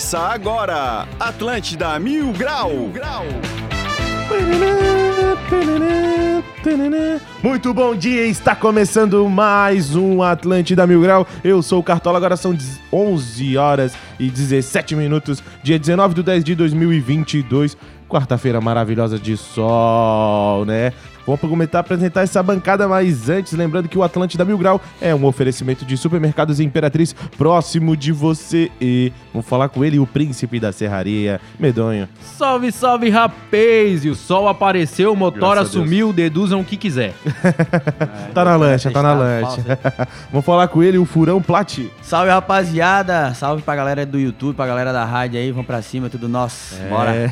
Começa 0.00 0.18
agora, 0.18 1.06
Atlântida 1.20 1.98
Mil 1.98 2.32
Grau. 2.32 2.70
Muito 7.42 7.74
bom 7.74 7.94
dia, 7.94 8.26
está 8.26 8.56
começando 8.56 9.28
mais 9.28 9.94
um 9.94 10.22
Atlântida 10.22 10.86
Mil 10.86 11.02
Grau. 11.02 11.26
Eu 11.44 11.60
sou 11.60 11.80
o 11.80 11.82
Cartola, 11.82 12.16
agora 12.16 12.34
são 12.34 12.56
11 12.90 13.58
horas 13.58 13.92
e 14.18 14.30
17 14.30 14.96
minutos, 14.96 15.42
dia 15.62 15.78
19 15.78 16.14
de 16.14 16.22
10 16.22 16.44
de 16.44 16.54
2022, 16.54 17.76
quarta-feira 18.08 18.58
maravilhosa 18.58 19.18
de 19.18 19.36
sol, 19.36 20.64
né? 20.64 20.94
Vamos 21.26 21.40
começar 21.40 21.78
a 21.78 21.80
apresentar 21.80 22.22
essa 22.22 22.42
bancada, 22.42 22.88
mas 22.88 23.28
antes, 23.28 23.52
lembrando 23.52 23.88
que 23.88 23.98
o 23.98 24.02
Atlântida 24.02 24.44
Mil 24.44 24.58
Grau 24.58 24.80
é 25.00 25.14
um 25.14 25.24
oferecimento 25.24 25.84
de 25.84 25.96
supermercados 25.96 26.60
Imperatriz 26.60 27.14
próximo 27.36 27.96
de 27.96 28.12
você. 28.12 28.70
E 28.80 29.12
vamos 29.32 29.46
falar 29.46 29.68
com 29.68 29.84
ele, 29.84 29.98
o 29.98 30.06
príncipe 30.06 30.58
da 30.58 30.72
serraria, 30.72 31.40
Medonho. 31.58 32.08
Salve, 32.22 32.72
salve, 32.72 33.10
rapaz! 33.10 34.04
E 34.04 34.08
o 34.08 34.14
sol 34.14 34.48
apareceu, 34.48 35.12
o 35.12 35.16
motor 35.16 35.54
Graças 35.54 35.70
assumiu, 35.70 36.12
deduzam 36.12 36.60
o 36.60 36.64
que 36.64 36.76
quiser. 36.76 37.12
tá 38.34 38.44
na 38.44 38.56
lancha, 38.56 38.90
tá 38.90 39.02
na 39.02 39.14
lancha. 39.14 39.78
vamos 40.30 40.44
falar 40.44 40.68
com 40.68 40.82
ele, 40.82 40.98
o 40.98 41.04
Furão 41.04 41.40
Plat. 41.40 41.78
Salve 42.02 42.30
rapaziada, 42.30 43.34
salve 43.34 43.62
pra 43.62 43.76
galera 43.76 44.06
do 44.06 44.18
YouTube, 44.18 44.54
pra 44.56 44.66
galera 44.66 44.92
da 44.92 45.04
rádio 45.04 45.38
aí, 45.38 45.50
vamos 45.50 45.66
pra 45.66 45.82
cima, 45.82 46.08
tudo 46.08 46.28
nosso. 46.28 46.76
Bora. 46.88 47.14
É. 47.14 47.30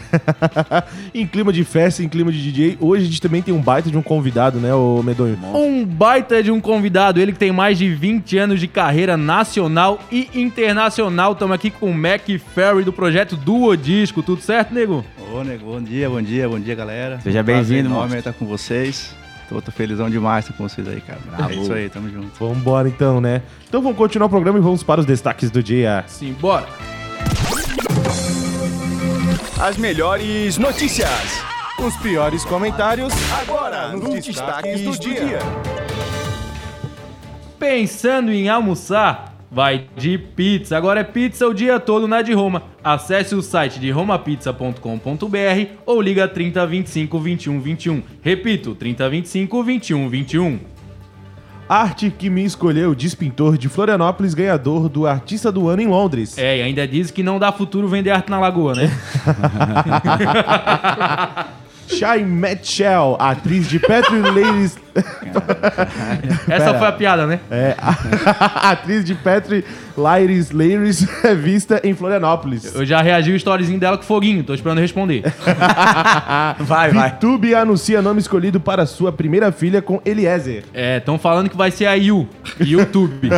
em 1.14 1.26
clima 1.26 1.52
de 1.52 1.64
festa, 1.64 2.02
em 2.02 2.08
clima 2.08 2.30
de 2.30 2.42
DJ, 2.42 2.78
hoje 2.80 3.04
a 3.04 3.06
gente 3.06 3.20
também 3.20 3.42
tem 3.42 3.54
um 3.54 3.60
baita 3.78 3.90
de 3.90 3.96
um 3.96 4.02
convidado, 4.02 4.58
né, 4.58 4.74
o 4.74 5.02
Medonho? 5.04 5.38
Um 5.54 5.84
baita 5.84 6.42
de 6.42 6.50
um 6.50 6.60
convidado, 6.60 7.20
ele 7.20 7.32
que 7.32 7.38
tem 7.38 7.52
mais 7.52 7.78
de 7.78 7.94
20 7.94 8.36
anos 8.36 8.60
de 8.60 8.66
carreira 8.66 9.16
nacional 9.16 10.00
e 10.10 10.28
internacional. 10.34 11.32
Estamos 11.32 11.54
aqui 11.54 11.70
com 11.70 11.90
o 11.90 11.94
Mac 11.94 12.26
Ferry 12.54 12.82
do 12.82 12.92
projeto 12.92 13.36
Duo 13.36 13.76
Disco, 13.76 14.20
tudo 14.20 14.42
certo, 14.42 14.74
nego? 14.74 15.04
Ô, 15.32 15.44
nego, 15.44 15.66
bom 15.66 15.80
dia, 15.80 16.10
bom 16.10 16.20
dia, 16.20 16.48
bom 16.48 16.58
dia, 16.58 16.74
galera. 16.74 17.20
Seja 17.20 17.40
bem-vindo, 17.42 17.88
monstro. 17.88 18.18
estar 18.18 18.32
com 18.32 18.46
vocês. 18.46 19.14
Tô, 19.48 19.62
tô 19.62 19.70
felizão 19.70 20.10
demais 20.10 20.44
estar 20.44 20.56
com 20.56 20.68
vocês 20.68 20.86
aí, 20.88 21.00
cara. 21.00 21.20
É 21.48 21.54
isso 21.54 21.72
aí, 21.72 21.88
tamo 21.88 22.10
junto. 22.10 22.32
Vamos 22.40 22.58
embora 22.58 22.88
então, 22.88 23.20
né? 23.20 23.42
Então 23.68 23.80
vamos 23.80 23.96
continuar 23.96 24.26
o 24.26 24.30
programa 24.30 24.58
e 24.58 24.62
vamos 24.62 24.82
para 24.82 25.00
os 25.00 25.06
destaques 25.06 25.52
do 25.52 25.62
dia. 25.62 26.02
Sim, 26.08 26.34
bora. 26.40 26.66
As 29.60 29.76
melhores 29.76 30.58
notícias. 30.58 31.57
Os 31.80 31.96
piores 31.96 32.44
comentários 32.44 33.12
Agora, 33.40 33.92
nos 33.92 34.24
destaques 34.24 34.82
do 34.82 34.98
dia. 34.98 35.38
Pensando 37.56 38.32
em 38.32 38.48
almoçar? 38.48 39.36
Vai 39.50 39.86
de 39.96 40.18
pizza. 40.18 40.76
Agora 40.76 41.00
é 41.00 41.04
pizza 41.04 41.46
o 41.46 41.54
dia 41.54 41.78
todo 41.78 42.08
na 42.08 42.20
de 42.20 42.32
Roma. 42.34 42.64
Acesse 42.82 43.34
o 43.34 43.40
site 43.40 43.78
de 43.78 43.90
romapizza.com.br 43.90 44.80
ou 45.86 46.02
liga 46.02 46.26
3025 46.26 47.18
21 47.20 47.60
21. 47.60 48.02
Repito, 48.22 48.74
3025 48.74 49.62
21 49.62 50.08
21. 50.08 50.58
Arte 51.68 52.10
que 52.10 52.28
me 52.28 52.44
escolheu, 52.44 52.94
Despintor 52.94 53.56
de 53.56 53.68
Florianópolis, 53.68 54.34
ganhador 54.34 54.88
do 54.88 55.06
Artista 55.06 55.52
do 55.52 55.68
Ano 55.68 55.82
em 55.82 55.86
Londres. 55.86 56.36
É, 56.38 56.58
e 56.58 56.62
ainda 56.62 56.88
diz 56.88 57.10
que 57.10 57.22
não 57.22 57.38
dá 57.38 57.52
futuro 57.52 57.86
vender 57.86 58.10
arte 58.10 58.30
na 58.30 58.40
lagoa, 58.40 58.74
né? 58.74 58.90
Shai 61.88 62.22
Mitchell, 62.24 63.16
atriz 63.18 63.68
de 63.68 63.78
Patrick 63.78 64.24
Ladies... 64.34 64.76
Essa 66.48 66.66
Pera. 66.66 66.78
foi 66.78 66.88
a 66.88 66.92
piada, 66.92 67.26
né? 67.26 67.40
É, 67.50 67.74
a 67.78 68.70
atriz 68.72 69.04
de 69.04 69.14
Patrick 69.14 69.66
Ladies 69.96 70.50
Ladies 70.50 71.06
é 71.24 71.34
vista 71.34 71.80
em 71.82 71.94
Florianópolis. 71.94 72.74
Eu 72.74 72.86
já 72.86 73.02
reagi 73.02 73.32
o 73.32 73.36
storyzinho 73.36 73.78
dela 73.78 73.96
com 73.96 74.04
foguinho, 74.04 74.44
tô 74.44 74.54
esperando 74.54 74.78
responder. 74.78 75.24
Vai, 76.60 76.90
vai. 76.90 77.10
VTube 77.10 77.54
anuncia 77.54 78.00
nome 78.00 78.20
escolhido 78.20 78.60
para 78.60 78.86
sua 78.86 79.12
primeira 79.12 79.50
filha 79.50 79.82
com 79.82 80.00
Eliezer. 80.04 80.64
É, 80.72 80.98
estão 80.98 81.18
falando 81.18 81.50
que 81.50 81.56
vai 81.56 81.70
ser 81.70 81.86
a 81.86 81.94
Yu, 81.94 82.28
YouTube. 82.60 83.28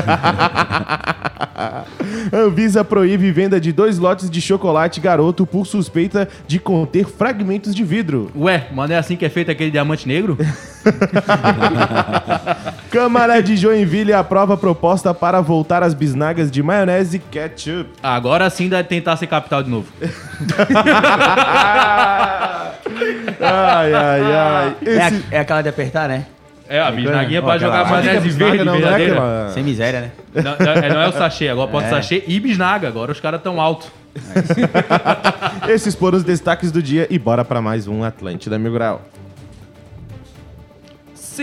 Anvisa 2.33 2.85
proíbe 2.85 3.31
venda 3.31 3.61
de 3.61 3.73
dois 3.73 3.99
lotes 3.99 4.31
de 4.31 4.41
chocolate 4.41 5.01
garoto 5.01 5.47
por 5.47 5.67
suspeita 5.67 6.29
de 6.47 6.59
conter 6.59 7.07
fragmentos 7.07 7.75
de 7.75 7.85
vidro. 7.85 8.31
Ué, 8.37 8.69
mano, 8.73 8.93
é 8.93 8.97
assim 8.97 9.17
que 9.17 9.25
é 9.25 9.29
feito 9.29 9.51
aquele 9.51 9.71
diamante 9.71 10.07
negro? 10.07 10.37
Câmara 12.91 13.41
de 13.43 13.57
Joinville 13.57 14.13
aprova 14.13 14.57
proposta 14.57 15.15
para 15.15 15.41
voltar 15.41 15.83
às 15.83 15.95
bisnagas 15.95 16.51
de 16.51 16.63
maionese 16.63 17.17
e 17.19 17.21
ketchup. 17.21 17.91
Agora 18.03 18.49
sim 18.51 18.69
deve 18.69 18.89
tentar 18.89 19.17
ser 19.17 19.27
capital 19.27 19.63
de 19.63 19.71
novo. 19.71 19.87
Ai, 23.43 23.95
ai, 23.95 24.21
ai. 24.33 24.77
É, 24.85 24.91
Esse... 24.91 25.17
a- 25.17 25.21
é 25.31 25.39
aquela 25.41 25.63
de 25.63 25.69
apertar, 25.69 26.09
né? 26.09 26.27
É, 26.69 26.81
a 26.81 26.91
bisnaguinha 26.91 27.43
pra 27.43 27.55
Aquela- 27.55 27.77
jogar 27.79 27.87
é 27.87 27.91
maionese 27.91 28.29
verde 28.37 28.59
não, 28.59 28.65
não 28.67 28.75
é 28.75 28.79
verdadeira. 28.81 29.13
aquela- 29.13 29.49
Sem 29.51 29.65
miséria, 29.65 30.01
né? 30.03 30.11
Não, 30.35 30.43
não, 30.59 30.73
é, 30.73 30.89
não 30.95 31.01
é 31.01 31.09
o 31.09 31.13
sachê, 31.13 31.49
agora 31.49 31.71
pode 31.71 31.87
É. 31.87 31.91
sachê 31.91 32.23
e 32.27 32.39
bisnaga. 32.39 32.87
Agora 32.89 33.11
os 33.13 33.21
caras 33.21 33.41
tão 33.43 33.61
alto. 33.61 33.87
Esses 35.69 35.95
foram 35.95 36.19
os 36.19 36.25
destaques 36.25 36.71
do 36.71 36.83
dia 36.83 37.07
e 37.11 37.19
bora 37.19 37.45
para 37.45 37.61
mais 37.63 37.89
um 37.89 38.05
Atlântida 38.05 38.59
Mil 38.59 38.73
Grau. 38.73 39.01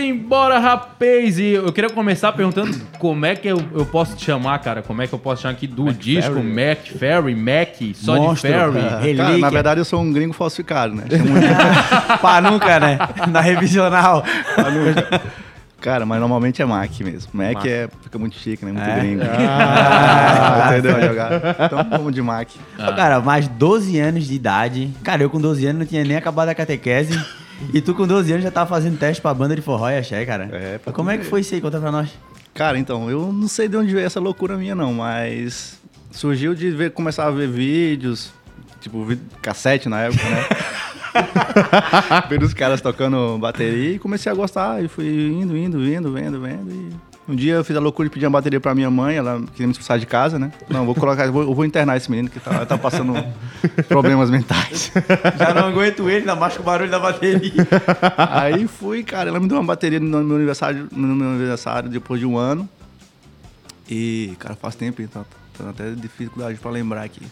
Simbora, 0.02 0.60
rapaz! 0.60 1.40
E 1.40 1.54
eu 1.54 1.72
queria 1.72 1.90
começar 1.90 2.30
perguntando 2.32 2.72
como 3.00 3.26
é 3.26 3.34
que 3.34 3.48
eu, 3.48 3.60
eu 3.74 3.84
posso 3.84 4.14
te 4.14 4.24
chamar, 4.24 4.56
cara? 4.60 4.80
Como 4.80 5.02
é 5.02 5.08
que 5.08 5.12
eu 5.12 5.18
posso 5.18 5.42
chamar 5.42 5.54
aqui 5.54 5.66
do 5.66 5.92
disco? 5.92 6.34
Mac 6.40 6.86
Ferry, 6.96 7.34
Mac, 7.34 7.74
só 7.96 8.14
Monstro, 8.14 8.48
de 8.48 8.54
Ferry. 8.56 8.78
é. 8.78 8.82
Cara, 8.88 9.00
Relíquia. 9.00 9.38
na 9.38 9.50
verdade 9.50 9.80
eu 9.80 9.84
sou 9.84 10.00
um 10.00 10.12
gringo 10.12 10.32
falsificado, 10.32 10.94
né? 10.94 11.02
De- 11.08 11.18
Pá, 12.22 12.40
nunca, 12.40 12.78
né? 12.78 12.96
Na 13.28 13.40
revisional. 13.40 14.22
Cara, 15.80 16.06
mas 16.06 16.20
normalmente 16.20 16.62
é 16.62 16.64
Mac 16.64 16.90
mesmo. 17.00 17.30
Mac, 17.32 17.64
é, 17.66 17.88
fica 18.02 18.18
muito 18.20 18.36
chique, 18.36 18.64
né? 18.64 18.70
Muito 18.70 18.88
É. 18.88 19.00
gringo. 19.00 19.22
Ah. 19.48 20.68
Entendeu? 20.78 21.08
Jogar. 21.08 21.30
Então 21.60 21.86
vamos 21.90 22.12
de 22.14 22.22
Mac. 22.22 22.48
Ô, 22.78 22.94
Cara, 22.94 23.20
mais 23.20 23.48
12 23.48 23.98
anos 23.98 24.28
de 24.28 24.34
idade. 24.34 24.90
Cara, 25.02 25.22
eu 25.24 25.30
com 25.30 25.40
12 25.40 25.66
anos 25.66 25.80
não 25.80 25.86
tinha 25.86 26.04
nem 26.04 26.16
acabado 26.16 26.48
a 26.50 26.54
catequese. 26.54 27.18
E 27.72 27.80
tu 27.80 27.94
com 27.94 28.06
12 28.06 28.30
anos 28.32 28.44
já 28.44 28.50
tava 28.50 28.68
fazendo 28.68 28.98
teste 28.98 29.20
pra 29.20 29.34
banda 29.34 29.54
de 29.54 29.62
forró 29.62 29.88
e 29.90 29.98
axé, 29.98 30.24
cara. 30.24 30.48
É, 30.52 30.78
pra 30.78 30.92
Como 30.92 31.10
é 31.10 31.18
que 31.18 31.24
foi 31.24 31.40
isso 31.40 31.54
aí? 31.54 31.60
Conta 31.60 31.80
pra 31.80 31.90
nós. 31.90 32.10
Cara, 32.54 32.78
então, 32.78 33.10
eu 33.10 33.32
não 33.32 33.48
sei 33.48 33.68
de 33.68 33.76
onde 33.76 33.92
veio 33.92 34.06
essa 34.06 34.20
loucura 34.20 34.56
minha, 34.56 34.74
não, 34.74 34.92
mas 34.92 35.78
surgiu 36.10 36.54
de 36.54 36.70
ver, 36.70 36.90
começar 36.90 37.26
a 37.26 37.30
ver 37.30 37.48
vídeos, 37.48 38.32
tipo, 38.80 39.06
cassete 39.40 39.88
na 39.88 40.00
época, 40.02 40.24
né? 40.24 40.44
Ver 42.28 42.42
os 42.42 42.54
caras 42.54 42.80
tocando 42.80 43.38
bateria 43.38 43.94
e 43.94 43.98
comecei 43.98 44.30
a 44.30 44.34
gostar. 44.34 44.84
E 44.84 44.88
fui 44.88 45.06
indo, 45.06 45.56
indo, 45.56 45.84
indo, 45.84 46.12
vendo, 46.12 46.40
vendo. 46.40 46.70
E 46.70 47.07
um 47.28 47.36
dia 47.36 47.54
eu 47.54 47.64
fiz 47.64 47.76
a 47.76 47.80
loucura 47.80 48.08
de 48.08 48.12
pedir 48.12 48.24
uma 48.26 48.32
bateria 48.32 48.58
pra 48.58 48.74
minha 48.74 48.90
mãe, 48.90 49.16
ela 49.16 49.40
queria 49.52 49.66
me 49.66 49.72
expulsar 49.72 49.98
de 49.98 50.06
casa, 50.06 50.38
né? 50.38 50.50
Não, 50.68 50.86
vou 50.86 50.94
colocar, 50.94 51.26
eu 51.26 51.32
vou, 51.32 51.42
eu 51.42 51.54
vou 51.54 51.64
internar 51.64 51.96
esse 51.96 52.10
menino 52.10 52.30
que 52.30 52.40
tá, 52.40 52.64
tá 52.64 52.78
passando 52.78 53.14
problemas 53.86 54.30
mentais. 54.30 54.90
Já 55.38 55.52
não 55.52 55.68
aguento 55.68 56.08
ele, 56.08 56.20
ainda 56.20 56.34
mais 56.34 56.56
com 56.56 56.62
o 56.62 56.64
barulho 56.64 56.90
da 56.90 56.98
bateria. 56.98 57.52
Aí 58.16 58.66
fui, 58.66 59.02
cara, 59.02 59.28
ela 59.28 59.38
me 59.38 59.46
deu 59.46 59.58
uma 59.58 59.64
bateria 59.64 60.00
no 60.00 60.24
meu 60.24 60.36
aniversário, 60.36 60.88
no 60.90 61.14
meu 61.14 61.28
aniversário 61.28 61.90
depois 61.90 62.18
de 62.18 62.24
um 62.26 62.38
ano. 62.38 62.68
E, 63.90 64.34
cara, 64.38 64.54
faz 64.54 64.74
tempo, 64.74 65.02
então 65.02 65.24
tô 65.56 65.68
até 65.68 65.90
dificuldade 65.90 66.58
pra 66.58 66.70
lembrar 66.70 67.02
aqui. 67.02 67.22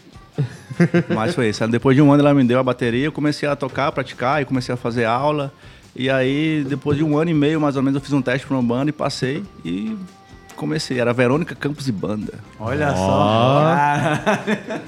Mas 1.13 1.33
foi 1.33 1.49
isso. 1.49 1.67
Depois 1.67 1.95
de 1.95 2.01
um 2.01 2.11
ano 2.11 2.21
ela 2.21 2.33
me 2.33 2.43
deu 2.43 2.59
a 2.59 2.63
bateria, 2.63 3.05
eu 3.05 3.11
comecei 3.11 3.47
a 3.49 3.55
tocar, 3.55 3.91
praticar 3.91 4.41
e 4.41 4.45
comecei 4.45 4.73
a 4.73 4.77
fazer 4.77 5.05
aula. 5.05 5.51
E 5.99 6.09
aí, 6.11 6.63
depois 6.69 6.95
de 6.97 7.03
um 7.03 7.17
ano 7.17 7.31
e 7.31 7.33
meio, 7.33 7.59
mais 7.59 7.75
ou 7.75 7.81
menos, 7.81 7.95
eu 7.95 8.01
fiz 8.01 8.13
um 8.13 8.21
teste 8.21 8.45
pra 8.45 8.55
uma 8.55 8.61
banda 8.63 8.89
e 8.89 8.93
passei 8.93 9.43
e 9.65 9.97
comecei. 10.55 10.99
Era 10.99 11.11
Verônica 11.11 11.55
Campos 11.55 11.87
e 11.87 11.91
Banda. 11.91 12.33
Olha 12.59 12.95
só. 12.95 13.63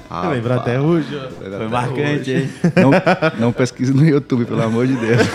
Ah, 0.08 0.28
lembra 0.30 0.54
até 0.56 0.80
hoje. 0.80 1.20
Foi 1.58 1.66
marcante, 1.68 2.30
hein? 2.30 2.48
Não, 2.76 2.92
não 3.46 3.52
pesquise 3.52 3.92
no 3.92 4.06
YouTube, 4.06 4.44
pelo 4.44 4.62
amor 4.62 4.86
de 4.86 4.94
Deus. 4.94 5.20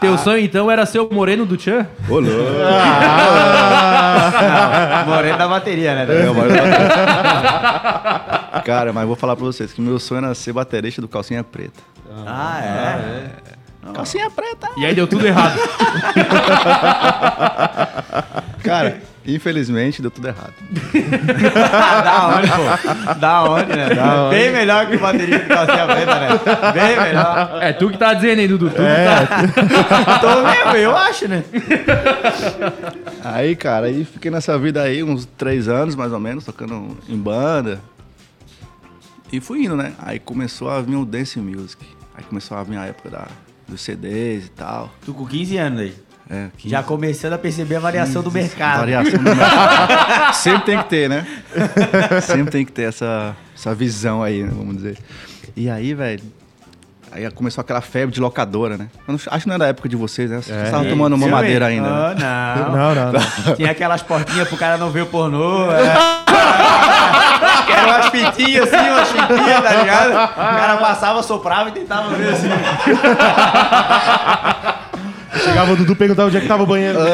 Teu 0.00 0.16
sonho 0.18 0.44
então 0.44 0.70
era 0.70 0.86
ser 0.86 1.00
o 1.00 1.08
moreno 1.12 1.44
do 1.44 1.56
Tchan? 1.56 1.84
Ô, 2.08 2.20
louco. 2.20 2.32
Moreno 5.06 5.38
da 5.38 5.48
bateria, 5.48 5.94
né? 5.96 6.06
É, 6.08 6.30
mas- 6.30 6.52
Cara, 8.64 8.92
mas 8.92 9.06
vou 9.06 9.16
falar 9.16 9.34
pra 9.36 9.44
vocês 9.44 9.72
que 9.72 9.80
meu 9.80 9.98
sonho 9.98 10.24
era 10.24 10.34
ser 10.34 10.52
baterista 10.52 11.00
do 11.00 11.08
Calcinha 11.08 11.42
Preta. 11.42 11.80
Ah, 12.26 12.60
é? 12.62 13.30
Calcinha 13.92 14.30
Preta! 14.30 14.68
E 14.76 14.86
aí 14.86 14.94
deu 14.94 15.06
tudo 15.06 15.26
errado. 15.26 15.58
Cara, 18.64 18.98
infelizmente 19.26 20.00
deu 20.00 20.10
tudo 20.10 20.26
errado. 20.28 20.54
da 22.02 22.28
onde, 22.28 22.48
pô? 22.48 23.14
Da 23.20 23.44
onde, 23.44 23.76
né? 23.76 23.88
Bem 24.30 24.52
melhor 24.52 24.86
que 24.86 24.96
bateria 24.96 25.38
de 25.38 25.46
calcinha 25.46 25.86
preta, 25.86 26.14
né? 26.18 26.28
Bem 26.72 26.98
melhor. 27.00 27.58
É 27.60 27.72
tu 27.72 27.90
que 27.90 27.98
tá 27.98 28.14
dizendo 28.14 28.40
aí, 28.40 28.48
Dudu. 28.48 28.70
Tu 28.70 28.82
É. 28.82 29.20
que 29.20 29.26
tá... 29.64 30.18
Tô 30.18 30.42
mesmo, 30.42 30.76
eu 30.76 30.96
acho, 30.96 31.28
né? 31.28 31.44
Aí, 33.22 33.54
cara, 33.54 33.86
aí 33.86 34.04
fiquei 34.04 34.30
nessa 34.30 34.58
vida 34.58 34.82
aí 34.82 35.02
uns 35.02 35.26
três 35.26 35.68
anos, 35.68 35.94
mais 35.94 36.12
ou 36.12 36.20
menos, 36.20 36.44
tocando 36.44 36.96
em 37.08 37.16
banda. 37.16 37.80
E 39.32 39.40
fui 39.40 39.64
indo, 39.64 39.76
né? 39.76 39.92
Aí 39.98 40.18
começou 40.18 40.70
a 40.70 40.80
vir 40.80 40.96
o 40.96 41.04
Dance 41.04 41.38
Music. 41.38 41.84
Aí 42.16 42.24
começou 42.24 42.56
a 42.56 42.62
vir 42.62 42.78
a 42.78 42.86
época 42.86 43.10
da, 43.10 43.26
dos 43.68 43.80
CDs 43.80 44.46
e 44.46 44.50
tal. 44.50 44.90
Tu 45.04 45.12
com 45.14 45.26
15 45.26 45.56
anos 45.56 45.80
aí. 45.80 45.94
É, 46.30 46.46
15, 46.56 46.70
Já 46.70 46.82
começando 46.82 47.34
a 47.34 47.38
perceber 47.38 47.76
a 47.76 47.80
variação 47.80 48.22
do 48.22 48.30
15, 48.30 48.44
mercado. 48.48 48.78
Variação 48.78 49.18
do 49.18 49.22
mercado. 49.24 50.34
Sempre 50.36 50.62
tem 50.64 50.78
que 50.78 50.84
ter, 50.88 51.08
né? 51.10 51.26
Sempre 52.22 52.50
tem 52.50 52.64
que 52.64 52.72
ter 52.72 52.84
essa, 52.84 53.36
essa 53.54 53.74
visão 53.74 54.22
aí, 54.22 54.42
né? 54.42 54.50
Vamos 54.54 54.76
dizer. 54.76 54.98
E 55.54 55.68
aí, 55.68 55.92
velho. 55.94 56.22
Aí 57.12 57.30
começou 57.30 57.60
aquela 57.62 57.80
febre 57.80 58.12
de 58.12 58.20
locadora, 58.20 58.76
né? 58.76 58.88
Eu 59.06 59.12
não- 59.12 59.14
acho 59.14 59.40
que 59.42 59.46
não 59.46 59.54
era 59.54 59.64
da 59.64 59.68
época 59.68 59.88
de 59.88 59.94
vocês, 59.94 60.28
né? 60.30 60.40
Vocês 60.42 60.64
estavam 60.64 60.88
tomando 60.88 61.14
uma 61.14 61.28
madeira 61.28 61.66
ainda. 61.66 62.14
né? 62.14 62.22
Ah, 62.24 62.56
não. 62.68 62.72
Não, 62.72 62.94
não, 62.94 63.12
não. 63.12 63.54
Tinha 63.54 63.70
aquelas 63.70 64.02
portinhas 64.02 64.48
pro 64.48 64.56
cara 64.56 64.76
não 64.78 64.90
ver 64.90 65.02
o 65.02 65.06
pornô. 65.06 65.70
É. 65.70 66.23
Umas 67.84 68.06
fitinhas 68.08 68.72
assim, 68.72 68.90
umas 68.90 69.08
fitinhas, 69.10 69.62
tá 69.62 69.74
ligado? 69.74 70.10
O 70.10 70.34
cara 70.36 70.76
passava, 70.78 71.22
soprava 71.22 71.68
e 71.68 71.72
tentava 71.72 72.08
ver 72.14 72.32
assim. 72.32 72.48
Chegava 75.42 75.72
o 75.72 75.76
Dudu 75.76 75.96
perguntava 75.96 76.28
onde 76.28 76.36
é 76.36 76.40
que 76.40 76.46
tava 76.48 76.62
o 76.62 76.66
banheiro. 76.66 76.98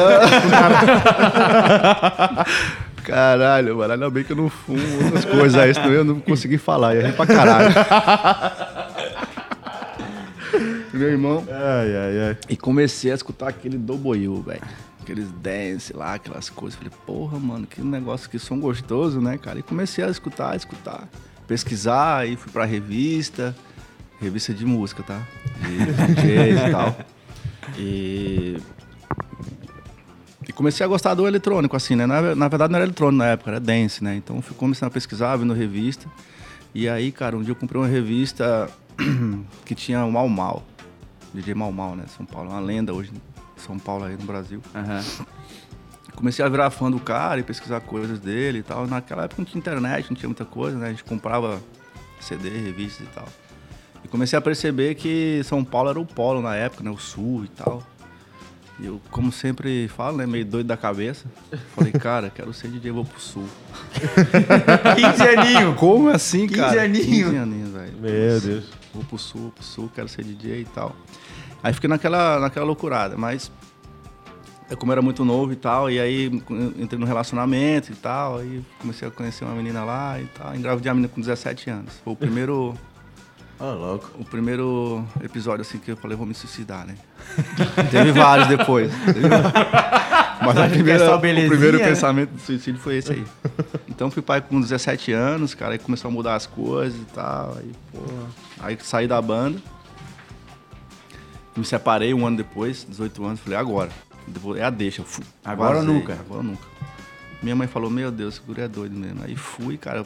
Caralho, 3.03 3.77
mano, 3.77 3.93
ainda 3.93 4.09
bem 4.09 4.23
que 4.23 4.31
eu 4.31 4.37
não 4.37 4.49
fumo 4.49 4.79
outras 5.03 5.25
coisas 5.25 5.59
aí, 5.59 5.73
senão 5.73 5.91
eu 5.91 6.03
não 6.03 6.19
consegui 6.19 6.57
falar, 6.59 6.95
ia 6.95 7.07
rir 7.07 7.13
pra 7.13 7.25
caralho. 7.25 7.73
Meu 10.93 11.09
irmão. 11.09 11.43
Ai, 11.49 11.95
ai, 11.95 12.19
ai. 12.27 12.37
E 12.47 12.55
comecei 12.55 13.11
a 13.11 13.15
escutar 13.15 13.47
aquele 13.49 13.77
Doboyu, 13.77 14.41
velho. 14.43 14.61
Aqueles 15.11 15.29
dance 15.29 15.91
lá, 15.91 16.13
aquelas 16.13 16.49
coisas. 16.49 16.77
Falei, 16.77 16.93
porra, 17.05 17.37
mano, 17.37 17.67
que 17.67 17.81
negócio, 17.81 18.29
que 18.29 18.39
som 18.39 18.57
gostoso, 18.57 19.19
né, 19.19 19.37
cara? 19.37 19.59
E 19.59 19.61
comecei 19.61 20.01
a 20.05 20.09
escutar, 20.09 20.53
a 20.53 20.55
escutar. 20.55 21.09
Pesquisar, 21.45 22.19
aí 22.19 22.37
fui 22.37 22.49
pra 22.49 22.63
revista. 22.63 23.53
Revista 24.21 24.53
de 24.53 24.65
música, 24.65 25.03
tá? 25.03 25.21
De 25.59 26.15
DJs 26.15 26.61
e 26.61 26.71
tal. 26.71 26.97
E. 27.77 28.57
E 30.47 30.53
comecei 30.53 30.85
a 30.85 30.87
gostar 30.87 31.13
do 31.13 31.27
eletrônico, 31.27 31.75
assim, 31.75 31.97
né? 31.97 32.05
Na, 32.05 32.33
na 32.33 32.47
verdade 32.47 32.71
não 32.71 32.77
era 32.77 32.85
eletrônico 32.85 33.17
na 33.17 33.27
época, 33.27 33.51
era 33.51 33.59
dance, 33.59 34.01
né? 34.01 34.15
Então 34.15 34.41
fui 34.41 34.55
começando 34.55 34.87
a 34.87 34.91
pesquisar, 34.91 35.35
vendo 35.35 35.53
revista. 35.53 36.07
E 36.73 36.87
aí, 36.87 37.11
cara, 37.11 37.35
um 37.35 37.41
dia 37.41 37.51
eu 37.51 37.55
comprei 37.55 37.81
uma 37.81 37.87
revista 37.87 38.69
que 39.65 39.75
tinha 39.75 40.05
o 40.05 40.11
Mal 40.11 40.29
Mal. 40.29 40.63
DJ 41.33 41.53
Mal 41.53 41.71
Mal, 41.73 41.97
né? 41.97 42.05
São 42.15 42.25
Paulo, 42.25 42.49
é 42.49 42.53
uma 42.53 42.61
lenda 42.61 42.93
hoje 42.93 43.11
São 43.61 43.79
Paulo 43.79 44.05
aí 44.05 44.17
no 44.17 44.25
Brasil. 44.25 44.61
Comecei 46.15 46.43
a 46.43 46.49
virar 46.49 46.69
fã 46.69 46.91
do 46.91 46.99
cara 46.99 47.39
e 47.39 47.43
pesquisar 47.43 47.79
coisas 47.81 48.19
dele 48.19 48.59
e 48.59 48.63
tal. 48.63 48.85
Naquela 48.85 49.23
época 49.23 49.41
não 49.41 49.45
tinha 49.45 49.59
internet, 49.59 50.09
não 50.09 50.15
tinha 50.15 50.29
muita 50.29 50.45
coisa, 50.45 50.77
né? 50.77 50.87
A 50.87 50.89
gente 50.89 51.03
comprava 51.03 51.61
CD, 52.19 52.49
revistas 52.49 53.07
e 53.07 53.09
tal. 53.09 53.27
E 54.03 54.07
comecei 54.07 54.37
a 54.37 54.41
perceber 54.41 54.95
que 54.95 55.41
São 55.43 55.63
Paulo 55.63 55.89
era 55.89 55.99
o 55.99 56.05
polo 56.05 56.41
na 56.41 56.55
época, 56.55 56.83
né? 56.83 56.91
O 56.91 56.97
sul 56.97 57.45
e 57.45 57.47
tal. 57.47 57.83
E 58.79 58.85
eu, 58.87 58.99
como 59.11 59.31
sempre 59.31 59.87
falo, 59.87 60.17
né? 60.17 60.25
Meio 60.25 60.45
doido 60.45 60.67
da 60.67 60.75
cabeça. 60.75 61.25
Falei, 61.75 61.91
cara, 61.99 62.31
quero 62.33 62.51
ser 62.53 62.67
DJ, 62.67 62.91
vou 62.91 63.05
pro 63.05 63.19
sul. 63.19 63.47
15 64.95 65.27
aninhos. 65.37 65.75
Como 65.77 66.09
assim, 66.09 66.47
15 66.47 66.59
cara? 66.59 66.83
aninhos. 66.83 67.05
15 67.05 67.37
aninhos, 67.37 67.69
velho. 67.69 67.93
Meu 67.99 68.41
Deus. 68.41 68.65
Vou 68.93 69.03
pro 69.03 69.17
sul, 69.17 69.41
vou 69.41 69.51
pro 69.51 69.63
sul, 69.63 69.91
quero 69.93 70.07
ser 70.07 70.23
DJ 70.23 70.61
e 70.61 70.65
tal. 70.65 70.95
Aí 71.63 71.73
fiquei 71.73 71.87
naquela, 71.89 72.39
naquela 72.39 72.65
loucurada, 72.65 73.15
mas 73.17 73.51
eu 74.69 74.77
como 74.77 74.91
era 74.91 75.01
muito 75.01 75.25
novo 75.25 75.51
e 75.51 75.55
tal, 75.55 75.91
e 75.91 75.99
aí 75.99 76.27
entrei 76.77 76.97
no 76.99 77.05
relacionamento 77.05 77.91
e 77.91 77.95
tal, 77.95 78.37
aí 78.37 78.63
comecei 78.79 79.07
a 79.07 79.11
conhecer 79.11 79.43
uma 79.43 79.53
menina 79.53 79.83
lá 79.83 80.19
e 80.19 80.25
tal, 80.25 80.55
engravidei 80.55 80.89
a 80.89 80.93
menina 80.93 81.11
com 81.13 81.19
17 81.19 81.69
anos. 81.69 81.93
Foi 82.03 82.13
o 82.13 82.15
primeiro, 82.15 82.73
Ô, 83.59 83.65
louco. 83.75 84.09
o 84.17 84.23
primeiro 84.25 85.05
episódio 85.23 85.61
assim 85.61 85.77
que 85.77 85.91
eu 85.91 85.97
falei, 85.97 86.15
vou 86.15 86.25
me 86.25 86.33
suicidar, 86.33 86.85
né? 86.87 86.95
Teve 87.91 88.11
vários 88.13 88.47
depois. 88.47 88.91
Teve- 89.05 89.27
Mas 90.43 90.57
a 90.57 90.65
é 90.65 90.69
primeira, 90.69 91.15
o 91.15 91.19
primeiro 91.19 91.77
né? 91.77 91.83
pensamento 91.83 92.31
do 92.31 92.39
suicídio 92.41 92.81
foi 92.81 92.97
esse 92.97 93.11
aí. 93.11 93.23
Então 93.87 94.09
fui 94.09 94.23
pai 94.23 94.41
com 94.41 94.59
17 94.59 95.11
anos, 95.11 95.53
cara, 95.53 95.73
aí 95.73 95.77
começou 95.79 96.09
a 96.09 96.11
mudar 96.11 96.33
as 96.33 96.47
coisas 96.47 96.99
e 96.99 97.05
tal. 97.13 97.55
Aí, 97.59 97.71
porra. 97.91 98.25
Aí 98.61 98.77
saí 98.81 99.07
da 99.07 99.21
banda. 99.21 99.59
Me 101.55 101.65
separei 101.65 102.13
um 102.13 102.25
ano 102.25 102.37
depois, 102.37 102.85
18 102.89 103.25
anos, 103.25 103.39
falei, 103.41 103.57
agora. 103.59 103.89
É 104.57 104.63
a 104.63 104.69
deixa. 104.69 105.03
Fu- 105.03 105.21
Agora 105.43 105.77
ou 105.77 105.83
vazei, 105.83 105.93
nunca? 105.93 106.13
Agora 106.13 106.43
nunca. 106.43 106.65
Minha 107.43 107.55
mãe 107.55 107.67
falou, 107.67 107.89
meu 107.89 108.11
Deus, 108.11 108.35
esse 108.35 108.43
guri 108.45 108.61
é 108.61 108.67
doido 108.67 108.95
mesmo. 108.95 109.21
Aí 109.23 109.35
fui, 109.35 109.77
cara, 109.77 110.05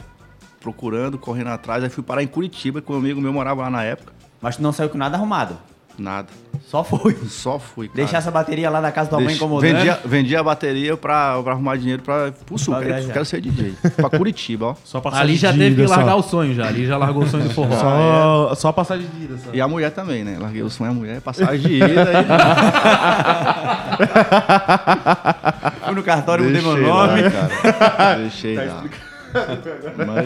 procurando, 0.60 1.18
correndo 1.18 1.48
atrás. 1.50 1.84
Aí 1.84 1.90
fui 1.90 2.02
parar 2.02 2.22
em 2.22 2.26
Curitiba, 2.26 2.80
que 2.82 2.90
um 2.90 2.96
amigo 2.96 3.20
meu 3.20 3.32
morava 3.32 3.62
lá 3.62 3.70
na 3.70 3.84
época. 3.84 4.12
Mas 4.40 4.56
tu 4.56 4.62
não 4.62 4.72
saiu 4.72 4.88
com 4.88 4.98
nada 4.98 5.16
arrumado. 5.16 5.56
Nada. 5.98 6.28
Só 6.66 6.82
foi. 6.82 7.14
Só 7.28 7.58
fui, 7.58 7.86
cara. 7.86 7.96
Deixar 7.96 8.18
essa 8.18 8.30
bateria 8.30 8.68
lá 8.68 8.80
na 8.80 8.90
casa 8.90 9.08
da 9.10 9.16
tua 9.16 9.24
mãe 9.24 9.34
incomodando. 9.34 9.72
vendia, 9.72 10.00
vendia 10.04 10.40
a 10.40 10.42
bateria 10.42 10.96
pra, 10.96 11.40
pra 11.42 11.52
arrumar 11.52 11.76
dinheiro 11.76 12.02
pra, 12.02 12.32
pro 12.44 12.58
sul. 12.58 12.74
Pra 12.74 12.84
Quero, 12.84 13.12
quero 13.12 13.24
ser 13.24 13.40
DJ. 13.40 13.74
pra 13.96 14.10
Curitiba, 14.10 14.66
ó. 14.66 14.74
Só 14.84 15.00
passar 15.00 15.20
Ali 15.20 15.34
de 15.34 15.38
já 15.40 15.52
teve 15.52 15.82
que 15.82 15.88
só. 15.88 15.94
largar 15.96 16.16
o 16.16 16.22
sonho 16.22 16.54
já. 16.54 16.66
Ali 16.66 16.86
já 16.86 16.96
largou 16.98 17.22
o 17.22 17.28
sonho 17.28 17.44
do 17.44 17.50
forró. 17.50 17.76
Só, 17.76 18.54
só 18.56 18.72
passar 18.72 18.98
de 18.98 19.04
vida, 19.06 19.36
só. 19.38 19.50
E 19.52 19.60
a 19.60 19.68
mulher 19.68 19.90
também, 19.92 20.24
né? 20.24 20.36
Larguei 20.40 20.62
o 20.62 20.70
sonho 20.70 20.90
a 20.90 20.94
mulher, 20.94 21.20
passagem 21.20 21.60
de 21.60 21.74
ida. 21.76 21.86
Fui 25.84 25.94
no 25.94 26.02
cartório, 26.02 26.44
mudei 26.44 26.60
meu 26.62 26.72
Deixei 26.74 26.92
nome. 26.92 27.22
lá, 27.22 27.30
cara. 27.30 28.14
Deixei 28.18 28.56
lá. 28.56 28.84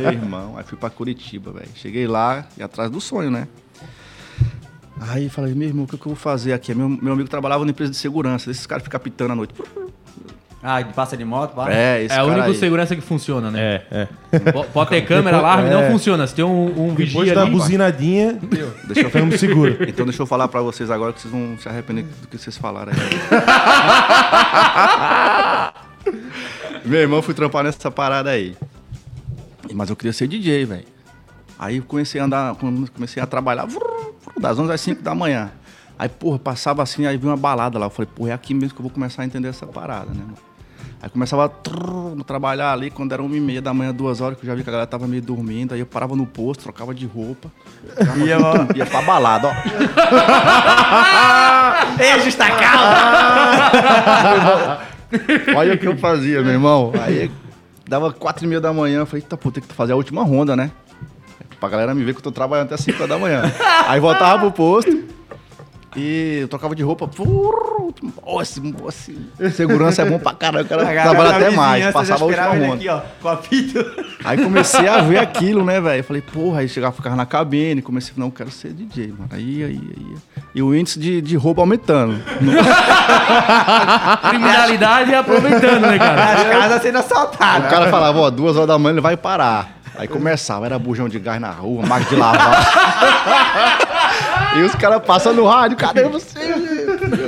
Meu 0.01 0.13
irmão, 0.13 0.55
aí 0.57 0.65
fui 0.65 0.79
pra 0.79 0.89
Curitiba, 0.91 1.53
velho. 1.53 1.69
Cheguei 1.75 2.07
lá 2.07 2.45
e 2.57 2.63
atrás 2.63 2.91
do 2.91 3.01
sonho, 3.01 3.31
né? 3.31 3.47
Aí 5.01 5.29
falei, 5.31 5.55
meu 5.55 5.69
irmão, 5.69 5.85
o 5.85 5.89
que, 5.89 5.97
que 5.97 6.03
eu 6.07 6.11
vou 6.11 6.17
fazer 6.17 6.53
aqui? 6.53 6.75
Meu, 6.75 6.89
meu 6.89 7.13
amigo 7.15 7.29
trabalhava 7.29 7.65
na 7.65 7.71
empresa 7.71 7.91
de 7.91 7.97
segurança, 7.97 8.51
esses 8.51 8.67
caras 8.67 8.85
ficam 8.85 9.01
pitando 9.01 9.33
à 9.33 9.35
noite. 9.35 9.55
Ah, 10.63 10.83
de 10.83 10.93
passa 10.93 11.17
de 11.17 11.25
moto, 11.25 11.55
pá. 11.55 11.73
É, 11.73 12.03
esse 12.03 12.15
É 12.15 12.23
o 12.23 12.27
único 12.27 12.49
aí. 12.49 12.55
segurança 12.55 12.95
que 12.95 13.01
funciona, 13.01 13.51
né? 13.51 13.81
É, 13.91 14.09
é. 14.31 14.39
Po- 14.53 14.65
Pode 14.65 14.91
ter 14.91 15.01
câmera, 15.07 15.39
alarme, 15.39 15.71
não 15.71 15.91
funciona. 15.91 16.27
Se 16.27 16.35
tem 16.35 16.45
um, 16.45 16.91
um 16.91 16.95
Depois 16.95 17.33
da 17.33 17.41
ali... 17.43 17.51
buzinadinha, 17.51 18.39
Deixa 18.85 19.01
eu 19.01 19.07
ficamos 19.11 19.41
seguros. 19.41 19.79
Então 19.89 20.05
deixa 20.05 20.21
eu 20.21 20.27
falar 20.27 20.49
pra 20.49 20.61
vocês 20.61 20.91
agora 20.91 21.15
que 21.15 21.21
vocês 21.23 21.33
vão 21.33 21.57
se 21.59 21.67
arrepender 21.67 22.05
do 22.21 22.29
que 22.29 22.37
vocês 22.37 22.59
falaram 22.59 22.93
aí. 22.93 22.99
Meu 26.85 27.01
irmão, 27.01 27.23
fui 27.23 27.33
trampar 27.33 27.65
nessa 27.65 27.91
parada 27.91 28.29
aí. 28.31 28.55
Mas 29.73 29.89
eu 29.89 29.97
queria 29.97 30.13
ser 30.13 30.29
DJ, 30.29 30.67
velho. 30.67 30.85
Aí 31.59 31.79
eu 31.79 31.83
comecei 31.85 32.21
a 32.21 32.25
andar, 32.25 32.55
comecei 32.95 33.23
a 33.23 33.27
trabalhar 33.27 33.65
vrr, 33.67 33.81
das 34.41 34.59
11 34.59 34.73
às 34.73 34.81
5 34.81 35.03
da 35.03 35.15
manhã. 35.15 35.51
Aí, 35.99 36.09
porra, 36.09 36.39
passava 36.39 36.83
assim, 36.83 37.07
aí 37.07 37.17
vi 37.17 37.27
uma 37.27 37.37
balada 37.37 37.79
lá. 37.79 37.87
Eu 37.87 37.91
falei, 37.91 38.11
porra, 38.15 38.31
é 38.31 38.33
aqui 38.33 38.55
mesmo 38.55 38.75
que 38.75 38.81
eu 38.81 38.85
vou 38.85 38.91
começar 38.91 39.23
a 39.23 39.25
entender 39.25 39.49
essa 39.49 39.67
parada, 39.67 40.07
né, 40.07 40.23
mano? 40.23 40.39
Aí 41.03 41.09
começava 41.09 41.47
a 41.47 41.49
trrr, 41.49 42.23
trabalhar 42.27 42.73
ali, 42.73 42.91
quando 42.91 43.13
era 43.13 43.23
uma 43.23 43.35
e 43.35 43.41
meia 43.41 43.63
da 43.63 43.73
manhã, 43.73 43.93
duas 43.93 44.21
horas, 44.21 44.39
que 44.39 44.45
eu 44.45 44.49
já 44.49 44.55
vi 44.55 44.63
que 44.63 44.69
a 44.69 44.73
galera 44.73 44.87
tava 44.87 45.07
meio 45.07 45.23
dormindo. 45.23 45.73
Aí 45.73 45.81
eu 45.81 45.87
parava 45.87 46.15
no 46.15 46.27
posto, 46.27 46.63
trocava 46.63 46.95
de 46.95 47.07
roupa. 47.07 47.51
Ia, 48.19 48.37
Ia 48.77 48.85
pra 48.87 49.01
balada, 49.03 49.49
ó. 49.49 49.53
Ei, 52.03 52.21
justa 52.21 52.45
calma! 52.51 53.71
Olha 55.57 55.75
o 55.75 55.79
que 55.79 55.89
eu 55.89 55.97
fazia, 55.97 56.43
meu 56.43 56.53
irmão. 56.53 56.93
Aí 57.03 57.31
dava 57.89 58.13
quatro 58.13 58.45
e 58.45 58.49
meia 58.49 58.61
da 58.61 58.73
manhã, 58.73 58.99
eu 59.01 59.07
falei, 59.07 59.23
eita, 59.23 59.37
pô, 59.37 59.51
tem 59.51 59.63
que 59.63 59.73
fazer 59.75 59.93
a 59.93 59.97
última 59.97 60.23
ronda, 60.23 60.55
né? 60.55 60.71
Pra 61.61 61.69
galera 61.69 61.95
me 61.95 62.03
ver 62.03 62.13
que 62.15 62.19
eu 62.19 62.23
tô 62.25 62.33
trabalhando 62.33 62.67
até 62.67 62.77
5 62.79 63.07
da 63.07 63.19
manhã. 63.19 63.43
Aí 63.87 64.01
voltava 64.01 64.39
pro 64.41 64.51
posto 64.51 65.05
e 65.97 66.39
eu 66.43 66.49
trocava 66.49 66.75
de 66.75 66.83
roupa. 66.83 67.09
Esse, 68.41 68.63
esse 68.89 69.51
segurança 69.57 70.03
é 70.03 70.05
bom 70.05 70.19
pra 70.19 70.33
caralho, 70.33 70.65
eu 70.65 70.69
quero 70.69 70.81
trabalhar 70.87 71.37
até 71.37 71.51
mais. 71.51 71.93
Passava 71.93 72.23
a 72.23 72.27
última 72.27 72.47
ronda. 72.47 72.75
aqui, 72.75 72.89
ó, 72.89 73.01
com. 73.21 73.39
Aí 74.25 74.39
comecei 74.39 74.89
a 74.89 74.99
ver 75.03 75.19
aquilo, 75.19 75.65
né, 75.65 75.81
velho? 75.81 76.05
Falei, 76.05 76.23
porra, 76.23 76.61
aí 76.61 76.69
chegava, 76.69 76.95
ficava 76.95 77.17
na 77.17 77.27
cabine, 77.27 77.83
comecei, 77.83 78.15
não, 78.17 78.27
eu 78.27 78.33
quero 78.33 78.51
ser 78.51 78.73
DJ, 78.73 79.09
mano. 79.09 79.29
Aí, 79.33 79.65
aí, 79.65 79.81
aí. 79.97 80.17
E 80.55 80.63
o 80.63 80.75
índice 80.75 80.99
de, 80.99 81.21
de 81.21 81.37
roubo 81.37 81.61
aumentando. 81.61 82.19
Criminalidade 84.31 85.15
aproveitando, 85.15 85.83
né, 85.83 85.99
cara? 85.99 86.33
As 86.33 86.43
casas 86.45 86.83
sendo 86.83 86.97
O 86.97 86.99
assaltadas. 87.01 87.71
cara 87.71 87.91
falava, 87.91 88.19
ó, 88.21 88.31
duas 88.31 88.57
horas 88.57 88.69
da 88.69 88.79
manhã 88.79 88.95
ele 88.95 89.01
vai 89.01 89.17
parar. 89.17 89.80
Aí 90.01 90.09
começava, 90.09 90.65
era 90.65 90.79
bujão 90.79 91.11
de 91.11 91.19
gás 91.19 91.39
na 91.39 91.51
rua, 91.51 91.85
máquina 91.85 92.09
de 92.09 92.17
lavar. 92.17 92.57
e 94.57 94.63
os 94.63 94.75
caras 94.75 95.03
passam 95.05 95.35
no 95.35 95.47
rádio, 95.47 95.77
cadê 95.77 96.05
você? 96.05 96.39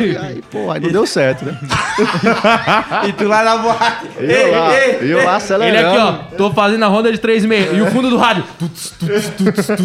E 0.00 0.16
aí, 0.16 0.40
pô, 0.50 0.70
aí 0.70 0.80
não 0.80 0.90
deu 0.90 1.06
certo, 1.06 1.44
né? 1.44 1.54
E 3.06 3.12
tu 3.12 3.28
lá 3.28 3.42
na 3.42 3.58
boate. 3.58 4.06
E 4.18 4.24
eu 4.24 4.50
lá, 4.52 4.70
e 5.02 5.10
eu 5.10 5.18
lá 5.18 5.22
Ele 5.22 5.28
acelerando. 5.28 5.86
aqui, 5.86 5.98
ó, 5.98 6.12
tô 6.38 6.50
fazendo 6.50 6.82
a 6.82 6.88
ronda 6.88 7.12
de 7.12 7.18
3 7.18 7.44
meia. 7.44 7.72
E 7.72 7.82
o 7.82 7.90
fundo 7.90 8.08
do 8.08 8.16
rádio. 8.16 8.42
Tuts, 8.58 8.94
tuts, 8.98 9.28
tuts, 9.36 9.66
tuts. 9.66 9.82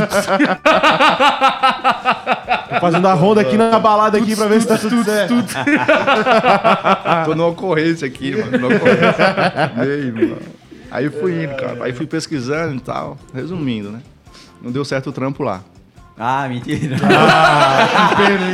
fazendo 2.80 3.06
a 3.06 3.14
ronda 3.14 3.42
aqui 3.42 3.58
na 3.58 3.78
balada 3.80 4.18
aqui 4.18 4.34
pra 4.34 4.46
ver 4.46 4.62
se 4.62 4.68
tá 4.68 4.78
tudo 4.78 5.04
certo. 5.04 5.34
Tô 7.26 7.36
numa 7.36 7.50
ocorrência 7.50 8.08
aqui, 8.08 8.34
mano. 8.34 8.58
Numa 8.58 8.76
ocorrência. 8.78 9.74
Meu 9.76 9.92
irmão. 9.92 10.38
Aí 10.92 11.10
fui 11.10 11.44
indo, 11.44 11.56
cara. 11.56 11.84
Aí 11.84 11.94
fui 11.94 12.06
pesquisando 12.08 12.76
e 12.76 12.80
tal. 12.80 13.18
Resumindo, 13.34 13.92
né? 13.92 14.00
não 14.62 14.72
deu 14.72 14.84
certo 14.84 15.10
o 15.10 15.14
trampo 15.14 15.44
lá. 15.44 15.62
Ah, 16.20 16.48
mentira. 16.50 16.96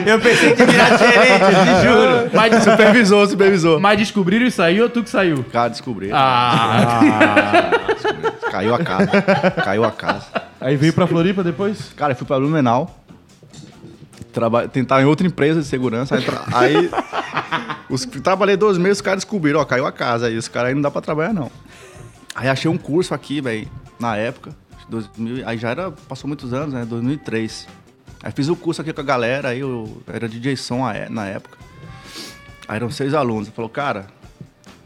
eu 0.05 0.19
pensei 0.19 0.53
que 0.53 0.65
virado 0.65 0.97
gerente, 0.97 1.43
eu 1.43 1.49
te 1.63 1.81
juro. 1.87 2.29
Mas 2.33 2.61
supervisou, 2.63 3.25
supervisou. 3.25 3.79
Mas 3.79 3.97
descobriram 3.97 4.45
e 4.45 4.51
saiu 4.51 4.83
ou 4.83 4.89
tu 4.89 5.01
que 5.01 5.09
saiu? 5.09 5.45
Cara, 5.51 5.69
descobri. 5.69 6.09
Ah, 6.11 7.71
Caiu 8.51 8.75
a 8.75 8.79
casa. 8.83 9.07
Caiu 9.63 9.83
a 9.85 9.91
casa. 9.91 10.25
Aí 10.59 10.75
veio 10.75 10.91
pra 10.91 11.07
Floripa 11.07 11.41
depois? 11.41 11.93
Cara, 11.95 12.11
eu 12.11 12.17
fui 12.17 12.27
pra 12.27 12.37
Blumenau. 12.37 12.99
Traba... 14.33 14.67
Tentar 14.67 15.01
em 15.01 15.05
outra 15.05 15.25
empresa 15.25 15.61
de 15.61 15.65
segurança. 15.67 16.15
Aí, 16.15 16.21
tra- 16.23 16.43
aí 16.53 16.89
os... 17.89 18.05
trabalhei 18.05 18.57
dois 18.57 18.77
meses, 18.77 18.97
os 18.97 19.01
caras 19.01 19.23
descobriram, 19.23 19.59
ó, 19.61 19.65
caiu 19.65 19.85
a 19.87 19.91
casa. 19.91 20.27
Aí 20.27 20.37
os 20.37 20.47
caras 20.49 20.69
aí 20.69 20.75
não 20.75 20.81
dá 20.81 20.91
pra 20.91 21.01
trabalhar, 21.01 21.33
não. 21.33 21.49
Aí 22.35 22.49
achei 22.49 22.69
um 22.69 22.77
curso 22.77 23.13
aqui, 23.13 23.41
velho, 23.41 23.69
na 23.99 24.15
época. 24.17 24.55
acho 24.75 24.85
que 24.85 24.91
2000, 24.91 25.47
aí 25.47 25.57
já 25.57 25.69
era, 25.69 25.91
passou 25.91 26.27
muitos 26.27 26.53
anos, 26.53 26.73
né? 26.73 26.85
2003. 26.85 27.67
Aí 28.23 28.31
fiz 28.31 28.47
o 28.49 28.55
curso 28.55 28.81
aqui 28.81 28.91
com 28.93 29.01
a 29.01 29.03
galera, 29.03 29.49
aí 29.49 29.59
eu 29.59 30.01
era 30.07 30.27
DJ 30.27 30.55
som 30.55 30.89
é- 30.89 31.09
na 31.09 31.25
época. 31.25 31.57
Aí 32.67 32.77
eram 32.77 32.89
seis 32.89 33.13
alunos. 33.13 33.49
Falou, 33.49 33.69
cara, 33.69 34.07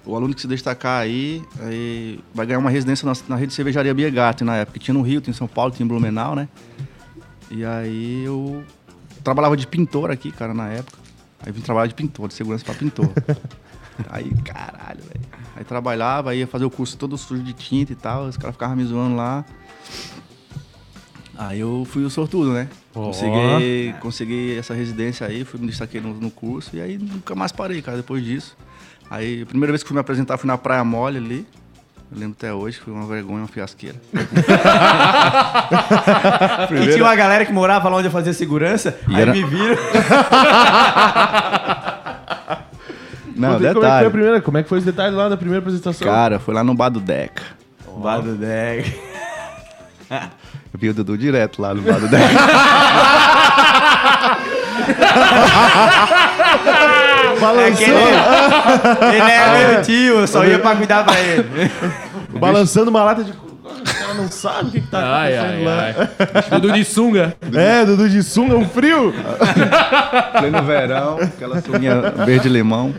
o 0.06 0.16
aluno 0.16 0.34
que 0.34 0.42
se 0.42 0.48
destacar 0.48 1.02
aí, 1.02 1.44
aí 1.60 2.20
vai 2.34 2.46
ganhar 2.46 2.60
uma 2.60 2.70
residência 2.70 3.06
na, 3.06 3.14
na 3.30 3.36
rede 3.36 3.50
de 3.50 3.54
cervejaria 3.54 3.94
Biergarten 3.94 4.46
na 4.46 4.56
época. 4.58 4.80
Tinha 4.80 4.94
no 4.94 5.02
Rio, 5.02 5.22
tinha 5.22 5.32
em 5.32 5.38
São 5.38 5.48
Paulo, 5.48 5.72
tinha 5.72 5.86
em 5.86 5.88
Blumenau, 5.88 6.36
né? 6.36 6.48
E 7.52 7.64
aí 7.64 8.24
eu 8.26 8.64
trabalhava 9.24 9.56
de 9.56 9.68
pintor 9.68 10.10
aqui, 10.12 10.32
cara, 10.32 10.54
na 10.54 10.70
época. 10.70 10.98
Aí 11.46 11.52
vim 11.52 11.62
trabalhar 11.62 11.88
de 11.88 11.94
pintor, 11.94 12.28
de 12.28 12.34
segurança 12.34 12.66
pra 12.66 12.74
pintor. 12.74 13.10
aí, 14.10 14.30
caralho, 14.44 15.02
velho. 15.04 15.37
Aí 15.58 15.64
trabalhava, 15.64 16.36
ia 16.36 16.46
fazer 16.46 16.66
o 16.66 16.70
curso 16.70 16.96
todo 16.98 17.18
sujo 17.18 17.42
de 17.42 17.54
tinta 17.54 17.92
e 17.92 17.96
tal, 17.96 18.26
os 18.28 18.38
caras 18.38 18.56
ficavam 18.56 18.76
me 18.76 18.84
zoando 18.86 19.16
lá. 19.16 19.44
Aí 21.36 21.60
eu 21.60 21.86
fui 21.90 22.04
o 22.04 22.10
sortudo, 22.10 22.52
né? 22.54 22.68
Consegui, 22.94 23.96
consegui 24.00 24.58
essa 24.58 24.74
residência 24.74 25.26
aí, 25.28 25.44
fui 25.44 25.60
me 25.60 25.68
destaquei 25.68 26.02
no, 26.02 26.14
no 26.14 26.32
curso 26.32 26.76
e 26.76 26.82
aí 26.82 26.98
nunca 26.98 27.36
mais 27.36 27.52
parei, 27.52 27.82
cara, 27.82 27.98
depois 27.98 28.24
disso. 28.24 28.56
Aí 29.10 29.44
a 29.44 29.46
primeira 29.46 29.72
vez 29.72 29.84
que 29.84 29.88
fui 29.88 29.96
me 29.96 30.02
apresentar 30.02 30.38
fui 30.38 30.48
na 30.48 30.58
Praia 30.58 30.84
Mole 30.84 31.18
ali. 31.18 31.48
Eu 32.12 32.18
lembro 32.20 32.36
até 32.38 32.54
hoje, 32.54 32.80
foi 32.80 32.94
uma 32.94 33.06
vergonha, 33.06 33.40
uma 33.42 33.48
fiasqueira. 33.48 34.00
E 36.72 36.92
tinha 36.92 37.04
uma 37.04 37.16
galera 37.16 37.46
que 37.46 37.52
morava 37.52 37.90
lá 37.90 37.98
onde 37.98 38.08
eu 38.08 38.12
fazia 38.12 38.34
segurança, 38.34 38.98
E 39.08 39.16
aí 39.16 39.22
era- 39.22 39.32
me 39.34 39.44
viram. 39.44 39.76
Não, 43.38 43.54
Conta 43.54 43.68
aí 43.68 43.68
Como 43.68 43.68
é 43.68 43.74
que 43.74 43.74
foi 43.74 43.86
a 43.86 43.90
detalhe. 43.92 44.10
primeira? 44.10 44.42
Como 44.42 44.58
é 44.58 44.64
que 44.64 44.70
foi 44.70 44.78
os 44.80 44.86
detalhes 44.86 45.16
lá 45.16 45.30
da 45.30 45.38
primeira 45.38 45.60
apresentação? 45.60 46.08
Cara, 46.08 46.40
foi 46.40 46.54
lá 46.54 46.64
no 46.64 46.74
Bar 46.74 46.90
do 46.90 47.00
Deca. 47.00 47.44
Vá 48.00 48.18
do 48.20 48.36
deck. 48.36 49.00
Eu 50.74 50.80
vi 50.80 50.90
o 50.90 50.94
Dudu 50.94 51.18
direto 51.18 51.62
lá 51.62 51.74
no 51.74 51.82
Bar 51.82 52.00
do 52.00 52.08
Deca. 52.08 52.28
balançando, 57.40 57.94
Ele 59.14 59.32
é 59.32 59.68
meu 59.74 59.82
tio, 59.84 60.20
eu 60.20 60.28
só 60.28 60.46
ia 60.46 60.60
pra 60.60 60.76
cuidar 60.76 61.04
pra 61.04 61.20
ele. 61.20 61.72
balançando 62.40 62.90
uma 62.90 63.04
lata 63.04 63.24
de... 63.24 63.34
Não 64.18 64.32
sabe 64.32 64.70
o 64.70 64.72
que, 64.72 64.82
que 64.82 64.88
tá 64.88 65.00
ai, 65.00 65.38
acontecendo 65.38 65.70
ai, 65.70 65.96
lá. 65.96 66.10
ai. 66.44 66.50
Dudu 66.60 66.72
de 66.74 66.84
sunga. 66.84 67.36
É, 67.54 67.86
Dudu 67.86 68.10
de 68.10 68.24
sunga, 68.24 68.56
um 68.56 68.68
frio. 68.68 69.14
Pleno 70.40 70.64
verão, 70.64 71.18
aquela 71.20 71.62
sunguinha 71.62 72.02
verde 72.26 72.50
limão. 72.50 72.94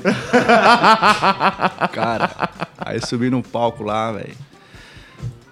Cara, 1.92 2.30
aí 2.78 3.00
subi 3.04 3.30
no 3.30 3.42
palco 3.42 3.82
lá, 3.82 4.12
velho. 4.12 4.34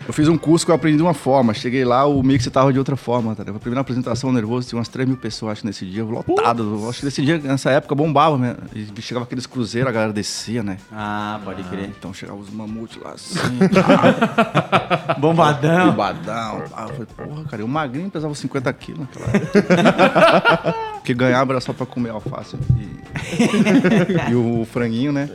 Eu 0.07 0.13
fiz 0.13 0.29
um 0.29 0.39
curso 0.39 0.65
que 0.65 0.71
eu 0.71 0.75
aprendi 0.75 0.97
de 0.99 1.03
uma 1.03 1.15
forma. 1.15 1.53
Cheguei 1.53 1.85
lá, 1.85 2.07
o 2.07 2.23
mix 2.23 2.47
tava 2.47 2.73
de 2.73 2.79
outra 2.79 2.97
forma, 2.97 3.35
tá 3.35 3.43
ligado? 3.43 3.57
A 3.57 3.61
primeira 3.61 3.81
apresentação 3.81 4.31
nervoso, 4.33 4.69
tinha 4.69 4.79
umas 4.79 4.89
3 4.89 5.09
mil 5.09 5.17
pessoas, 5.17 5.53
acho, 5.53 5.67
nesse 5.67 5.85
dia, 5.85 6.05
lotado. 6.05 6.79
Eu 6.83 6.89
Acho 6.89 7.01
que 7.01 7.05
nesse 7.07 7.23
dia, 7.23 7.39
nessa 7.39 7.71
época, 7.71 7.95
bombava, 7.95 8.39
né? 8.39 8.57
E 8.75 8.87
chegava 9.03 9.25
aqueles 9.25 9.47
cruzeiros, 9.47 9.89
a 9.89 9.93
galera 9.93 10.13
descia, 10.13 10.63
né? 10.63 10.79
Ah, 10.93 11.41
pode 11.45 11.63
crer. 11.65 11.89
Então 11.99 12.15
chegava 12.15 12.39
os 12.39 12.51
mamutes 12.51 12.99
lá 13.03 13.13
assim, 13.13 13.39
Bombadão. 15.19 15.91
bombadão. 15.91 16.63
Ah, 16.73 16.83
eu 16.83 16.89
falei, 16.89 17.07
porra, 17.17 17.45
cara, 17.45 17.63
e 17.63 17.65
o 17.65 17.69
magrinho 17.69 18.11
pesava 18.11 18.35
50 18.35 18.73
quilos 18.75 19.01
naquela 19.01 19.27
época. 19.37 20.75
Porque 21.07 21.15
ganhava 21.15 21.53
era 21.53 21.61
só 21.61 21.73
pra 21.73 21.87
comer 21.87 22.11
alface 22.11 22.57
e, 22.77 24.31
e 24.31 24.35
o 24.35 24.65
franguinho, 24.67 25.13
né? 25.13 25.29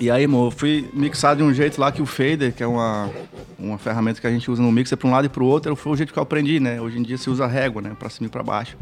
E 0.00 0.10
aí, 0.10 0.24
amor, 0.24 0.46
eu 0.46 0.50
fui 0.50 0.88
mixar 0.94 1.36
de 1.36 1.42
um 1.42 1.52
jeito 1.52 1.78
lá 1.78 1.92
que 1.92 2.00
o 2.00 2.06
fader, 2.06 2.54
que 2.54 2.62
é 2.62 2.66
uma, 2.66 3.10
uma 3.58 3.76
ferramenta 3.76 4.18
que 4.18 4.26
a 4.26 4.30
gente 4.30 4.50
usa 4.50 4.62
no 4.62 4.72
mixer 4.72 4.96
pra 4.96 5.06
um 5.06 5.10
lado 5.10 5.26
e 5.26 5.28
pro 5.28 5.44
outro, 5.44 5.76
foi 5.76 5.92
o 5.92 5.96
jeito 5.96 6.10
que 6.10 6.18
eu 6.18 6.22
aprendi, 6.22 6.58
né? 6.58 6.80
Hoje 6.80 6.98
em 6.98 7.02
dia 7.02 7.18
se 7.18 7.28
usa 7.28 7.46
régua, 7.46 7.82
né? 7.82 7.94
Pra 7.98 8.08
cima 8.08 8.26
e 8.26 8.30
pra 8.30 8.42
baixo. 8.42 8.78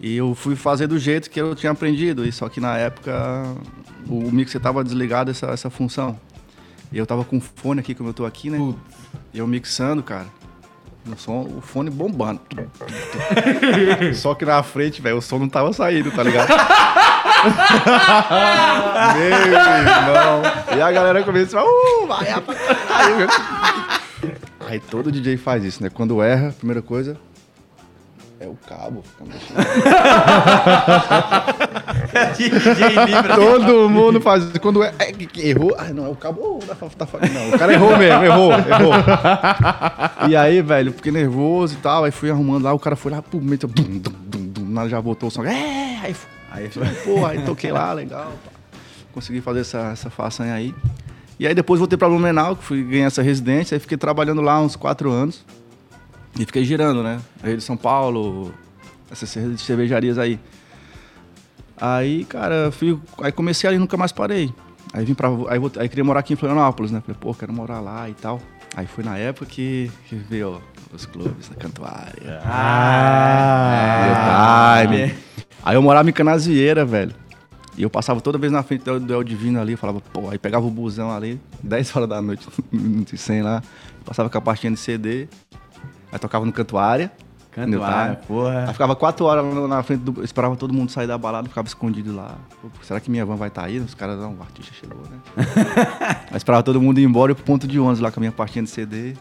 E 0.00 0.16
eu 0.16 0.34
fui 0.34 0.56
fazer 0.56 0.88
do 0.88 0.98
jeito 0.98 1.30
que 1.30 1.40
eu 1.40 1.54
tinha 1.54 1.70
aprendido, 1.70 2.26
e 2.26 2.32
só 2.32 2.48
que 2.48 2.58
na 2.58 2.76
época 2.76 3.44
o 4.08 4.28
mixer 4.32 4.60
tava 4.60 4.82
desligado 4.82 5.30
essa, 5.30 5.46
essa 5.46 5.70
função. 5.70 6.18
E 6.90 6.98
eu 6.98 7.06
tava 7.06 7.24
com 7.24 7.36
o 7.36 7.40
fone 7.40 7.78
aqui, 7.78 7.94
como 7.94 8.08
eu 8.08 8.14
tô 8.14 8.26
aqui, 8.26 8.50
né? 8.50 8.58
E 9.32 9.38
eu 9.38 9.46
mixando, 9.46 10.02
cara. 10.02 10.26
O, 11.06 11.16
som, 11.16 11.42
o 11.58 11.60
fone 11.60 11.90
bombando. 11.90 12.40
Só 14.14 14.34
que 14.34 14.44
na 14.44 14.60
frente, 14.64 15.00
velho, 15.00 15.18
o 15.18 15.22
som 15.22 15.38
não 15.38 15.48
tava 15.48 15.72
saindo, 15.72 16.10
tá 16.10 16.24
ligado? 16.24 16.48
Meu 19.16 19.30
irmão. 19.30 20.42
E 20.76 20.80
a 20.80 20.92
galera 20.92 21.22
começa 21.22 21.58
a 21.58 21.60
falar, 21.62 21.70
uh, 21.72 22.06
vai, 22.06 22.28
rapaz. 22.28 22.58
Aí, 22.90 24.30
Aí 24.66 24.80
todo 24.80 25.12
DJ 25.12 25.36
faz 25.36 25.62
isso, 25.64 25.82
né? 25.82 25.90
Quando 25.92 26.22
erra, 26.22 26.48
a 26.48 26.52
primeira 26.52 26.80
coisa 26.80 27.16
é 28.40 28.46
o 28.46 28.56
cabo. 28.66 29.02
Todo 33.34 33.88
mundo 33.88 34.20
faz 34.20 34.44
isso. 34.44 34.60
Quando 34.60 34.82
é, 34.82 34.92
é 34.98 35.12
errou. 35.38 35.74
Ah, 35.78 35.92
não, 35.92 36.06
é 36.06 36.08
o 36.08 36.16
cabo. 36.16 36.58
oh, 36.60 36.74
tá, 36.74 36.74
tá, 36.74 37.06
não, 37.32 37.50
o 37.50 37.58
cara 37.58 37.72
errou 37.72 37.96
mesmo, 37.96 38.24
errou, 38.24 38.52
errou. 38.52 38.92
E 40.28 40.36
aí, 40.36 40.62
velho, 40.62 40.88
eu 40.88 40.92
fiquei 40.92 41.12
nervoso 41.12 41.74
e 41.74 41.78
tal. 41.78 42.04
Aí 42.04 42.10
fui 42.10 42.30
arrumando 42.30 42.64
lá, 42.64 42.72
o 42.72 42.78
cara 42.78 42.96
foi 42.96 43.12
lá, 43.12 43.22
pum, 43.22 43.40
meteu. 43.40 43.68
Dum, 43.68 43.98
dum, 43.98 44.12
dum, 44.26 44.46
dum, 44.74 44.88
já 44.88 45.00
botou 45.00 45.28
o 45.28 45.32
som. 45.32 45.44
É, 45.44 45.98
aí, 46.02 46.14
fu- 46.14 46.26
aí, 46.54 46.70
foi, 46.70 46.86
pô, 47.04 47.26
aí 47.26 47.42
toquei 47.44 47.72
lá, 47.72 47.92
legal. 47.92 48.32
pá. 48.44 48.50
Consegui 49.12 49.40
fazer 49.40 49.60
essa, 49.60 49.78
essa 49.92 50.10
façanha 50.10 50.54
aí. 50.54 50.74
E 51.38 51.46
aí 51.46 51.54
depois 51.54 51.78
voltei 51.78 51.98
pra 51.98 52.08
Blumenau, 52.08 52.56
que 52.56 52.64
fui 52.64 52.82
ganhar 52.82 53.06
essa 53.06 53.22
residência. 53.22 53.74
Aí 53.74 53.80
fiquei 53.80 53.98
trabalhando 53.98 54.40
lá 54.40 54.60
uns 54.60 54.76
quatro 54.76 55.10
anos. 55.10 55.44
E 56.38 56.44
fiquei 56.44 56.64
girando, 56.64 57.02
né? 57.02 57.20
Rede 57.42 57.58
de 57.58 57.62
São 57.62 57.76
Paulo, 57.76 58.52
essas 59.10 59.28
cervejarias 59.58 60.18
aí. 60.18 60.40
Aí, 61.80 62.24
cara, 62.24 62.70
fui, 62.72 62.98
aí 63.20 63.30
comecei 63.30 63.68
ali 63.68 63.78
nunca 63.78 63.96
mais 63.96 64.10
parei. 64.10 64.52
Aí 64.92 65.04
vim 65.04 65.14
pra. 65.14 65.28
Aí, 65.28 65.60
aí 65.78 65.88
queria 65.88 66.04
morar 66.04 66.20
aqui 66.20 66.32
em 66.32 66.36
Florianópolis, 66.36 66.90
né? 66.90 67.00
Falei, 67.00 67.16
pô, 67.20 67.34
quero 67.34 67.52
morar 67.52 67.80
lá 67.80 68.08
e 68.08 68.14
tal. 68.14 68.40
Aí 68.76 68.86
foi 68.86 69.04
na 69.04 69.16
época 69.16 69.46
que, 69.46 69.90
que 70.08 70.16
veio 70.16 70.60
os 70.94 71.06
clubes 71.06 71.48
da 71.48 71.56
Cantuária. 71.56 72.40
Ah, 72.44 73.74
Meu 74.88 75.08
time. 75.08 75.18
Aí 75.62 75.76
eu 75.76 75.82
morava 75.82 76.08
em 76.08 76.12
Canasvieira, 76.12 76.84
velho. 76.84 77.14
E 77.76 77.82
eu 77.82 77.90
passava 77.90 78.20
toda 78.20 78.38
vez 78.38 78.52
na 78.52 78.62
frente 78.62 78.84
do, 78.84 79.00
do 79.00 79.12
El 79.12 79.24
Divino 79.24 79.60
ali, 79.60 79.72
eu 79.72 79.78
falava, 79.78 80.00
pô, 80.00 80.30
aí 80.30 80.38
pegava 80.38 80.64
o 80.64 80.70
busão 80.70 81.10
ali, 81.10 81.40
10 81.62 81.96
horas 81.96 82.08
da 82.08 82.22
noite, 82.22 82.46
minuto 82.70 83.12
e 83.14 83.18
100 83.18 83.42
lá, 83.42 83.62
passava 84.04 84.30
com 84.30 84.38
a 84.38 84.40
pastinha 84.40 84.70
de 84.72 84.78
CD, 84.78 85.26
aí 86.12 86.18
tocava 86.20 86.46
no 86.46 86.52
Cantuária. 86.52 87.10
Cantuária, 87.50 88.18
Aí 88.20 88.26
porra. 88.26 88.72
ficava 88.72 88.94
quatro 88.96 89.26
horas 89.26 89.44
lá 89.44 89.68
na 89.68 89.80
frente 89.84 90.00
do. 90.00 90.24
Esperava 90.24 90.56
todo 90.56 90.74
mundo 90.74 90.90
sair 90.90 91.06
da 91.06 91.16
balada, 91.16 91.48
ficava 91.48 91.68
escondido 91.68 92.12
lá. 92.14 92.34
Pô, 92.60 92.68
será 92.82 92.98
que 92.98 93.08
minha 93.08 93.24
van 93.24 93.36
vai 93.36 93.46
estar 93.46 93.62
aí? 93.64 93.78
Os 93.78 93.94
caras, 93.94 94.18
não, 94.18 94.34
o 94.34 94.42
artista 94.42 94.74
chegou, 94.74 94.98
né? 95.08 95.18
aí 96.32 96.36
esperava 96.36 96.64
todo 96.64 96.82
mundo 96.82 96.98
ir 96.98 97.04
embora 97.04 97.30
e 97.30 97.34
pro 97.36 97.44
ponto 97.44 97.64
de 97.68 97.78
ônibus 97.78 98.00
lá 98.00 98.10
com 98.10 98.18
a 98.18 98.22
minha 98.22 98.32
pastinha 98.32 98.64
de 98.64 98.70
CD. 98.70 99.14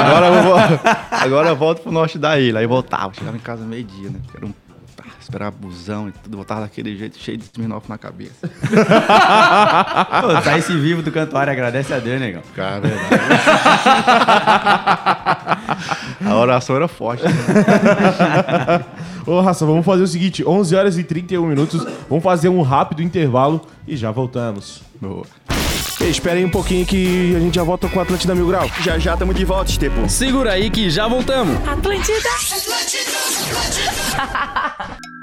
Agora, 0.00 0.26
eu 0.26 0.42
vou, 0.42 0.56
agora 1.10 1.48
eu 1.48 1.56
volto 1.56 1.82
pro 1.82 1.92
norte 1.92 2.18
da 2.18 2.38
ilha. 2.38 2.58
Aí 2.58 2.66
voltava, 2.66 3.14
chegava 3.14 3.36
em 3.36 3.40
casa 3.40 3.64
meio-dia, 3.64 4.10
né? 4.10 4.20
Era 4.34 4.46
um, 4.46 4.52
ah, 5.00 5.04
esperava 5.20 5.54
busão 5.56 6.08
e 6.08 6.12
tudo, 6.12 6.36
voltava 6.36 6.62
daquele 6.62 6.96
jeito, 6.96 7.18
cheio 7.18 7.38
de 7.38 7.44
Smirnoff 7.44 7.88
na 7.88 7.96
cabeça. 7.98 8.48
Pô, 10.20 10.40
tá 10.42 10.58
esse 10.58 10.76
vivo 10.76 11.02
do 11.02 11.12
Cantuária, 11.12 11.52
agradece 11.52 11.94
a 11.94 11.98
Deus, 11.98 12.20
negão. 12.20 12.42
Cara, 12.54 12.80
verdade. 12.80 13.08
a 16.24 16.36
oração 16.36 16.76
era 16.76 16.88
forte. 16.88 17.24
Né? 17.24 17.30
Ô, 19.26 19.40
Raça, 19.40 19.66
vamos 19.66 19.84
fazer 19.84 20.04
o 20.04 20.06
seguinte: 20.06 20.46
11 20.46 20.76
horas 20.76 20.98
e 20.98 21.04
31 21.04 21.46
minutos. 21.46 21.84
Vamos 22.08 22.22
fazer 22.22 22.48
um 22.48 22.62
rápido 22.62 23.02
intervalo 23.02 23.60
e 23.86 23.96
já 23.96 24.10
voltamos. 24.10 24.82
Boa. 25.00 25.26
Espera 26.08 26.36
aí 26.36 26.44
um 26.44 26.50
pouquinho 26.50 26.86
que 26.86 27.34
a 27.34 27.40
gente 27.40 27.54
já 27.54 27.62
volta 27.62 27.88
com 27.88 27.98
o 27.98 28.02
Atlântida 28.02 28.34
Mil 28.34 28.46
Grau. 28.46 28.70
Já 28.82 28.98
já 28.98 29.16
tamo 29.16 29.34
de 29.34 29.44
volta, 29.44 29.70
Estepo. 29.70 30.08
Segura 30.08 30.52
aí 30.52 30.70
que 30.70 30.88
já 30.88 31.08
voltamos. 31.08 31.56
Atlântida. 31.66 32.28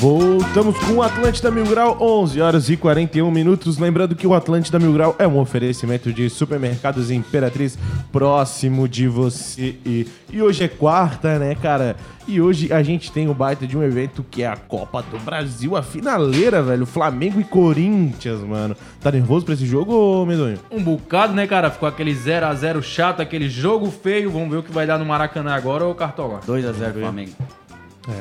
Voltamos 0.00 0.78
com 0.78 0.92
o 0.92 1.02
Atlântida 1.02 1.50
Mil 1.50 1.66
Grau, 1.66 1.96
11 2.00 2.40
horas 2.40 2.70
e 2.70 2.76
41 2.76 3.28
minutos. 3.32 3.78
Lembrando 3.78 4.14
que 4.14 4.28
o 4.28 4.32
Atlântida 4.32 4.78
Mil 4.78 4.92
Grau 4.92 5.16
é 5.18 5.26
um 5.26 5.40
oferecimento 5.40 6.12
de 6.12 6.30
supermercados 6.30 7.10
Imperatriz 7.10 7.76
próximo 8.12 8.86
de 8.86 9.08
você. 9.08 9.74
E, 9.84 10.06
e 10.32 10.40
hoje 10.40 10.62
é 10.62 10.68
quarta, 10.68 11.40
né, 11.40 11.56
cara? 11.56 11.96
E 12.28 12.40
hoje 12.40 12.72
a 12.72 12.80
gente 12.80 13.10
tem 13.10 13.28
o 13.28 13.34
baita 13.34 13.66
de 13.66 13.76
um 13.76 13.82
evento 13.82 14.24
que 14.30 14.44
é 14.44 14.46
a 14.46 14.56
Copa 14.56 15.02
do 15.02 15.18
Brasil, 15.18 15.76
a 15.76 15.82
finaleira, 15.82 16.62
velho. 16.62 16.86
Flamengo 16.86 17.40
e 17.40 17.44
Corinthians, 17.44 18.38
mano. 18.42 18.76
Tá 19.00 19.10
nervoso 19.10 19.46
pra 19.46 19.54
esse 19.54 19.66
jogo, 19.66 19.92
ô 19.92 20.24
Medonho? 20.24 20.60
Um 20.70 20.80
bocado, 20.80 21.34
né, 21.34 21.44
cara? 21.44 21.72
Ficou 21.72 21.88
aquele 21.88 22.14
0x0 22.14 22.82
chato, 22.82 23.20
aquele 23.20 23.48
jogo 23.48 23.90
feio. 23.90 24.30
Vamos 24.30 24.48
ver 24.48 24.58
o 24.58 24.62
que 24.62 24.70
vai 24.70 24.86
dar 24.86 24.96
no 24.96 25.04
Maracanã 25.04 25.54
agora, 25.54 25.84
ô 25.84 25.92
Cartola. 25.92 26.38
2x0 26.46 27.00
Flamengo. 27.00 27.32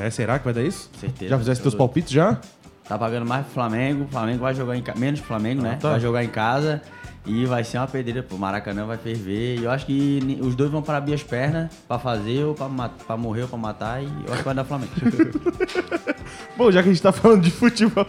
É, 0.02 0.10
será 0.10 0.38
que 0.38 0.46
vai 0.46 0.54
dar 0.54 0.64
isso? 0.64 0.90
Certeza. 1.00 1.30
Já 1.30 1.38
fizesse 1.38 1.62
teus 1.62 1.76
palpites 1.76 2.12
já? 2.12 2.40
Tá 2.88 2.98
pagando 2.98 3.26
mais 3.26 3.46
pro 3.46 3.54
Flamengo. 3.54 4.06
O 4.06 4.08
Flamengo 4.08 4.40
vai 4.40 4.54
jogar 4.54 4.76
em 4.76 4.82
casa. 4.82 5.00
Menos 5.00 5.20
pro 5.20 5.28
Flamengo, 5.28 5.62
né? 5.62 5.78
tá. 5.80 5.92
Vai 5.92 6.00
jogar 6.00 6.24
em 6.24 6.30
casa. 6.30 6.82
E 7.26 7.46
vai 7.46 7.62
ser 7.64 7.78
uma 7.78 7.88
pedreira, 7.88 8.24
pô. 8.24 8.36
O 8.36 8.40
Maracanã 8.40 8.86
vai 8.86 8.98
ferver. 8.98 9.60
E 9.60 9.64
eu 9.64 9.72
acho 9.72 9.86
que 9.86 10.40
os 10.42 10.56
dois 10.56 10.72
vão 10.72 10.82
para 10.82 10.98
abrir 10.98 11.14
as 11.14 11.24
pernas 11.24 11.70
pra 11.86 12.00
fazer, 12.00 12.46
ou 12.46 12.56
pra 12.56 13.18
morrer, 13.18 13.42
ou 13.42 13.48
pra 13.50 13.58
matar. 13.58 14.02
E 14.02 14.06
eu 14.06 14.32
acho 14.32 14.38
que 14.38 14.46
vai 14.46 14.56
dar 14.56 14.64
Flamengo. 14.64 14.92
Bom, 16.56 16.72
já 16.72 16.82
que 16.82 16.90
a 16.90 16.92
gente 16.94 17.02
tá 17.02 17.12
falando 17.12 17.42
de 17.42 17.52
futebol. 17.52 18.08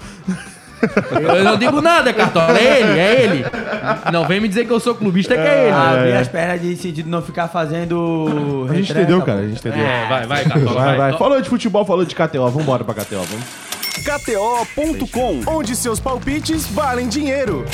Eu 1.11 1.45
não 1.45 1.57
digo 1.57 1.81
nada, 1.81 2.13
Cartola. 2.13 2.59
É 2.59 2.81
ele, 2.81 2.99
é 2.99 3.23
ele. 3.23 3.45
Não 4.13 4.27
vem 4.27 4.41
me 4.41 4.49
dizer 4.49 4.67
que 4.67 4.73
eu 4.73 4.81
sou 4.81 4.95
clubista, 4.95 5.35
que 5.35 5.41
é 5.41 5.65
ele. 5.65 5.73
abrir 5.73 6.17
as 6.17 6.29
pernas 6.29 6.61
de 6.61 6.77
sentido 6.77 7.09
não 7.09 7.23
ficar 7.23 7.49
fazendo. 7.49 8.67
A 8.71 8.75
gente 8.75 8.93
entendeu, 8.93 9.23
cara. 9.23 9.41
A 9.41 9.49
gente 9.49 9.59
entendeu. 9.59 9.85
É, 9.85 10.09
vai, 10.09 10.27
vai, 10.27 10.45
Cartola. 10.45 10.75
Vai, 10.75 10.97
vai. 10.97 11.11
Vai. 11.11 11.19
Falou 11.19 11.41
de 11.41 11.49
futebol, 11.49 11.85
falou 11.85 12.05
de 12.05 12.15
KTO. 12.15 12.49
Vambora 12.51 12.85
pra 12.85 12.95
KTO, 12.95 13.23
vamos. 13.23 13.45
KTO.com, 13.99 15.43
onde 15.47 15.75
seus 15.75 16.01
palpites 16.01 16.67
valem 16.67 17.09
dinheiro. 17.09 17.65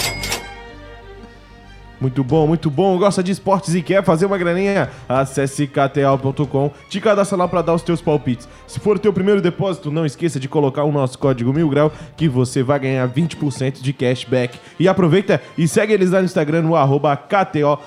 Muito 2.05 2.23
bom, 2.23 2.47
muito 2.47 2.71
bom. 2.71 2.99
Gosta 2.99 3.23
de 3.23 3.33
esportes 3.33 3.75
e 3.75 3.81
quer 3.81 4.05
fazer 4.05 4.27
uma 4.27 4.37
graninha? 4.37 4.91
Acesse 5.09 5.67
kto.com, 5.67 6.71
te 6.87 7.01
cadastra 7.01 7.39
lá 7.39 7.49
para 7.49 7.63
dar 7.63 7.73
os 7.73 7.81
teus 7.81 8.03
palpites. 8.03 8.47
Se 8.67 8.79
for 8.79 8.97
o 8.97 8.99
teu 8.99 9.11
primeiro 9.11 9.41
depósito, 9.41 9.91
não 9.91 10.05
esqueça 10.05 10.39
de 10.39 10.47
colocar 10.47 10.85
o 10.85 10.93
nosso 10.93 11.19
código 11.19 11.51
mil 11.51 11.67
grau 11.67 11.91
que 12.15 12.29
você 12.29 12.63
vai 12.63 12.79
ganhar 12.79 13.09
20% 13.09 13.81
de 13.81 13.93
cashback. 13.95 14.59
E 14.79 14.87
aproveita 14.87 15.41
e 15.57 15.67
segue 15.67 15.95
eles 15.95 16.11
lá 16.11 16.19
no 16.19 16.27
Instagram 16.27 16.61
no 16.61 16.77
arroba 16.77 17.17
KTO 17.17 17.79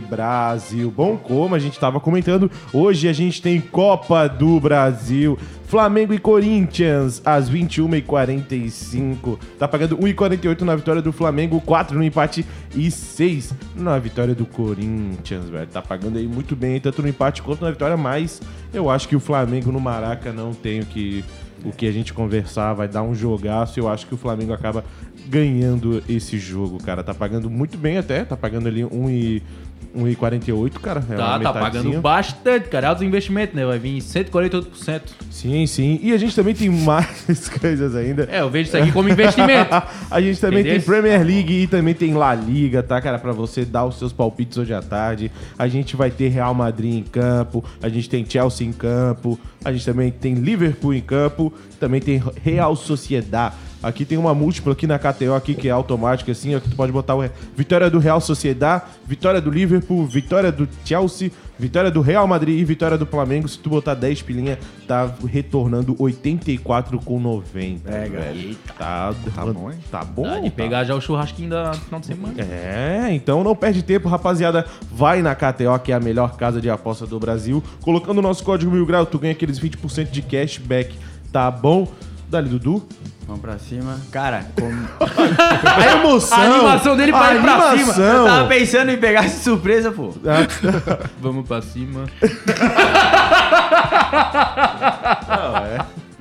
Brasil. 0.00 0.90
Bom, 0.90 1.16
como 1.16 1.54
a 1.54 1.60
gente 1.60 1.74
estava 1.74 2.00
comentando, 2.00 2.50
hoje 2.72 3.06
a 3.06 3.12
gente 3.12 3.40
tem 3.40 3.60
Copa 3.60 4.26
do 4.26 4.58
Brasil. 4.58 5.38
Flamengo 5.72 6.12
e 6.12 6.18
Corinthians, 6.18 7.22
às 7.24 7.50
21h45. 7.50 9.38
Tá 9.58 9.66
pagando 9.66 9.96
1,48 9.96 10.60
na 10.60 10.76
vitória 10.76 11.00
do 11.00 11.10
Flamengo, 11.12 11.58
4 11.62 11.96
no 11.96 12.04
empate 12.04 12.44
e 12.76 12.90
6 12.90 13.54
na 13.74 13.98
vitória 13.98 14.34
do 14.34 14.44
Corinthians, 14.44 15.48
velho. 15.48 15.66
Tá 15.66 15.80
pagando 15.80 16.18
aí 16.18 16.28
muito 16.28 16.54
bem, 16.54 16.78
tanto 16.78 17.00
no 17.00 17.08
empate 17.08 17.40
quanto 17.40 17.64
na 17.64 17.70
vitória, 17.70 17.96
mas 17.96 18.42
eu 18.70 18.90
acho 18.90 19.08
que 19.08 19.16
o 19.16 19.20
Flamengo 19.20 19.72
no 19.72 19.80
Maraca 19.80 20.30
não 20.30 20.52
tem 20.52 20.80
o 20.80 20.84
que, 20.84 21.24
o 21.64 21.72
que 21.72 21.86
a 21.86 21.90
gente 21.90 22.12
conversar, 22.12 22.74
vai 22.74 22.86
dar 22.86 23.02
um 23.02 23.14
jogaço. 23.14 23.80
Eu 23.80 23.88
acho 23.88 24.06
que 24.06 24.12
o 24.12 24.18
Flamengo 24.18 24.52
acaba 24.52 24.84
ganhando 25.26 26.02
esse 26.06 26.38
jogo, 26.38 26.76
cara. 26.84 27.02
Tá 27.02 27.14
pagando 27.14 27.48
muito 27.48 27.78
bem 27.78 27.96
até, 27.96 28.26
tá 28.26 28.36
pagando 28.36 28.68
ali 28.68 28.84
1 28.84 29.08
e 29.08 29.42
1,48, 29.96 30.72
cara. 30.80 31.04
É 31.10 31.16
Tá, 31.16 31.38
tá 31.40 31.52
pagando 31.52 32.00
bastante, 32.00 32.68
cara. 32.68 32.88
Altos 32.88 33.02
investimentos, 33.04 33.54
né? 33.54 33.64
Vai 33.64 33.78
vir 33.78 33.98
148%. 33.98 35.02
Sim, 35.30 35.66
sim. 35.66 35.98
E 36.02 36.12
a 36.12 36.16
gente 36.16 36.34
também 36.34 36.54
tem 36.54 36.68
mais 36.70 37.48
coisas 37.60 37.94
ainda. 37.96 38.28
É, 38.30 38.40
eu 38.40 38.50
vejo 38.50 38.68
isso 38.68 38.76
aqui 38.76 38.92
como 38.92 39.08
investimento. 39.08 39.70
A 40.10 40.20
gente 40.20 40.40
também 40.40 40.60
Entendeu? 40.60 40.78
tem 40.78 40.86
Premier 40.86 41.24
League 41.26 41.62
e 41.62 41.66
também 41.66 41.94
tem 41.94 42.12
La 42.14 42.34
Liga, 42.34 42.82
tá, 42.82 43.00
cara? 43.00 43.18
Pra 43.18 43.32
você 43.32 43.64
dar 43.64 43.84
os 43.86 43.98
seus 43.98 44.12
palpites 44.12 44.58
hoje 44.58 44.74
à 44.74 44.82
tarde. 44.82 45.30
A 45.58 45.66
gente 45.68 45.96
vai 45.96 46.10
ter 46.10 46.28
Real 46.28 46.54
Madrid 46.54 46.94
em 46.94 47.02
campo, 47.02 47.64
a 47.82 47.88
gente 47.88 48.08
tem 48.08 48.24
Chelsea 48.28 48.66
em 48.66 48.72
campo, 48.72 49.38
a 49.64 49.72
gente 49.72 49.84
também 49.84 50.10
tem 50.10 50.34
Liverpool 50.34 50.94
em 50.94 51.00
campo, 51.00 51.52
também 51.78 52.00
tem 52.00 52.22
Real 52.42 52.74
Sociedad. 52.76 53.52
Aqui 53.82 54.04
tem 54.04 54.16
uma 54.16 54.32
múltipla 54.32 54.72
aqui 54.74 54.86
na 54.86 54.96
KTO 54.96 55.34
aqui 55.34 55.54
que 55.54 55.66
é 55.66 55.72
automática 55.72 56.30
assim, 56.30 56.54
ó, 56.54 56.60
que 56.60 56.68
tu 56.70 56.76
pode 56.76 56.92
botar 56.92 57.16
o 57.16 57.28
vitória 57.56 57.90
do 57.90 57.98
Real 57.98 58.20
Sociedad, 58.20 58.82
vitória 59.04 59.40
do 59.40 59.50
Liverpool, 59.50 60.06
vitória 60.06 60.52
do 60.52 60.68
Chelsea, 60.84 61.32
vitória 61.58 61.90
do 61.90 62.00
Real 62.00 62.26
Madrid 62.26 62.60
e 62.60 62.64
vitória 62.64 62.96
do 62.96 63.06
Flamengo. 63.06 63.48
Se 63.48 63.58
tu 63.58 63.70
botar 63.70 63.94
10 63.94 64.22
pilinha, 64.22 64.58
tá 64.86 65.12
retornando 65.26 65.94
84,90. 65.94 67.80
É, 67.86 68.08
velho. 68.08 68.56
Tá, 68.78 69.14
tá 69.34 69.46
bom, 69.46 69.70
hein? 69.70 69.78
Tá 69.90 70.04
bom. 70.04 70.22
Dá 70.22 70.40
de 70.40 70.50
tá 70.50 70.56
pegar 70.56 70.84
já 70.84 70.94
o 70.94 71.00
churrasquinho 71.00 71.50
da 71.50 71.72
final 71.72 72.00
de 72.00 72.06
semana. 72.06 72.34
é, 72.40 73.08
então 73.12 73.42
não 73.42 73.54
perde 73.54 73.82
tempo, 73.82 74.08
rapaziada. 74.08 74.64
Vai 74.90 75.22
na 75.22 75.34
KTO, 75.34 75.78
que 75.82 75.92
é 75.92 75.94
a 75.94 76.00
melhor 76.00 76.36
casa 76.36 76.60
de 76.60 76.70
aposta 76.70 77.06
do 77.06 77.18
Brasil. 77.18 77.62
Colocando 77.80 78.18
o 78.18 78.22
nosso 78.22 78.42
código 78.44 78.70
Mil 78.70 78.86
Grau, 78.86 79.06
tu 79.06 79.18
ganha 79.18 79.34
aqueles 79.52 79.60
20% 79.60 80.10
de 80.10 80.22
cashback, 80.22 80.94
tá 81.32 81.50
bom? 81.50 81.90
Dali, 82.28 82.48
Dudu. 82.48 82.86
Vamos 83.26 83.42
pra 83.42 83.58
cima. 83.58 84.00
Cara, 84.10 84.46
como... 84.58 84.88
A 85.64 85.92
emoção! 85.92 86.38
A 86.38 86.44
animação 86.44 86.96
dele 86.96 87.12
pra 87.12 87.28
a 87.28 87.34
ir 87.34 87.40
pra 87.42 87.76
cima. 87.78 87.92
eu 88.04 88.24
tava 88.24 88.48
pensando 88.48 88.90
em 88.90 88.96
pegar 88.98 89.22
de 89.22 89.30
surpresa, 89.30 89.92
pô. 89.92 90.12
Vamos 91.20 91.46
pra 91.46 91.62
cima. 91.62 92.04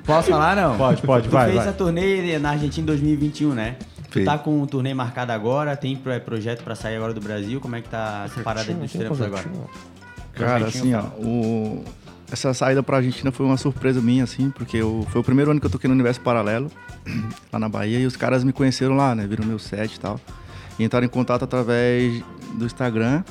Posso 0.05 0.29
falar, 0.29 0.55
não? 0.55 0.77
Pode, 0.77 1.01
pode, 1.01 1.27
tu 1.27 1.31
vai, 1.31 1.45
fez 1.51 1.57
vai. 1.59 1.67
a 1.69 1.73
turnê 1.73 2.39
na 2.39 2.51
Argentina 2.51 2.83
em 2.83 2.85
2021, 2.85 3.53
né? 3.53 3.75
Tu 4.09 4.15
Fiz. 4.15 4.25
tá 4.25 4.37
com 4.37 4.61
um 4.61 4.65
turnê 4.65 4.93
marcado 4.93 5.31
agora, 5.31 5.75
tem 5.77 5.95
pro- 5.95 6.19
projeto 6.19 6.63
pra 6.63 6.75
sair 6.75 6.97
agora 6.97 7.13
do 7.13 7.21
Brasil, 7.21 7.61
como 7.61 7.75
é 7.77 7.81
que 7.81 7.87
tá 7.87 8.23
essa 8.25 8.41
parada 8.41 8.69
aí 8.69 8.75
dos 8.75 8.91
trampos 8.91 9.21
agora? 9.21 9.45
Cara, 10.33 10.65
assim, 10.65 10.93
ó, 10.93 11.03
o... 11.17 11.83
essa 12.31 12.53
saída 12.53 12.81
pra 12.81 12.97
Argentina 12.97 13.31
foi 13.31 13.45
uma 13.45 13.57
surpresa 13.57 14.01
minha, 14.01 14.23
assim, 14.23 14.49
porque 14.51 14.77
eu... 14.77 15.05
foi 15.11 15.21
o 15.21 15.23
primeiro 15.23 15.51
ano 15.51 15.59
que 15.59 15.65
eu 15.65 15.69
toquei 15.69 15.87
no 15.87 15.93
Universo 15.93 16.21
Paralelo, 16.21 16.71
lá 17.51 17.59
na 17.59 17.67
Bahia, 17.69 17.99
e 17.99 18.05
os 18.05 18.15
caras 18.15 18.43
me 18.43 18.53
conheceram 18.53 18.95
lá, 18.95 19.13
né? 19.13 19.27
Viram 19.27 19.45
meu 19.45 19.59
set 19.59 19.95
e 19.95 19.99
tal. 19.99 20.19
E 20.79 20.83
entraram 20.83 21.05
em 21.05 21.09
contato 21.09 21.43
através 21.43 22.23
do 22.55 22.65
Instagram. 22.65 23.23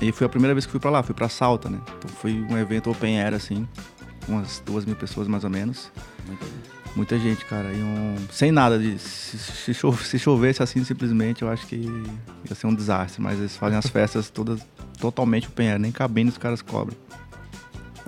E 0.00 0.12
foi 0.12 0.26
a 0.26 0.30
primeira 0.30 0.54
vez 0.54 0.64
que 0.66 0.70
fui 0.72 0.80
pra 0.80 0.90
lá, 0.90 1.02
fui 1.02 1.14
pra 1.14 1.28
Salta, 1.28 1.68
né? 1.68 1.78
Então 1.98 2.10
foi 2.16 2.32
um 2.32 2.56
evento 2.58 2.90
open 2.90 3.20
air, 3.20 3.34
assim, 3.34 3.66
com 4.26 4.32
umas 4.32 4.62
duas 4.64 4.84
mil 4.84 4.94
pessoas 4.96 5.26
mais 5.26 5.42
ou 5.44 5.50
menos. 5.50 5.90
Muita 6.94 7.18
gente, 7.18 7.44
cara. 7.44 7.72
E 7.72 7.82
um... 7.82 8.16
Sem 8.30 8.50
nada 8.50 8.78
de. 8.78 8.98
Se, 8.98 9.38
se 9.38 9.74
cho- 9.74 9.96
se 9.96 10.18
chovesse 10.18 10.62
assim 10.62 10.82
simplesmente, 10.84 11.42
eu 11.42 11.48
acho 11.48 11.66
que 11.66 11.76
ia 11.76 12.54
ser 12.54 12.66
um 12.66 12.74
desastre. 12.74 13.22
Mas 13.22 13.38
eles 13.38 13.56
fazem 13.56 13.78
as 13.78 13.86
festas 13.88 14.30
todas 14.30 14.60
totalmente 14.98 15.46
open 15.46 15.68
air, 15.68 15.78
nem 15.78 15.92
cabine 15.92 16.30
os 16.30 16.38
caras 16.38 16.60
cobram. 16.62 16.96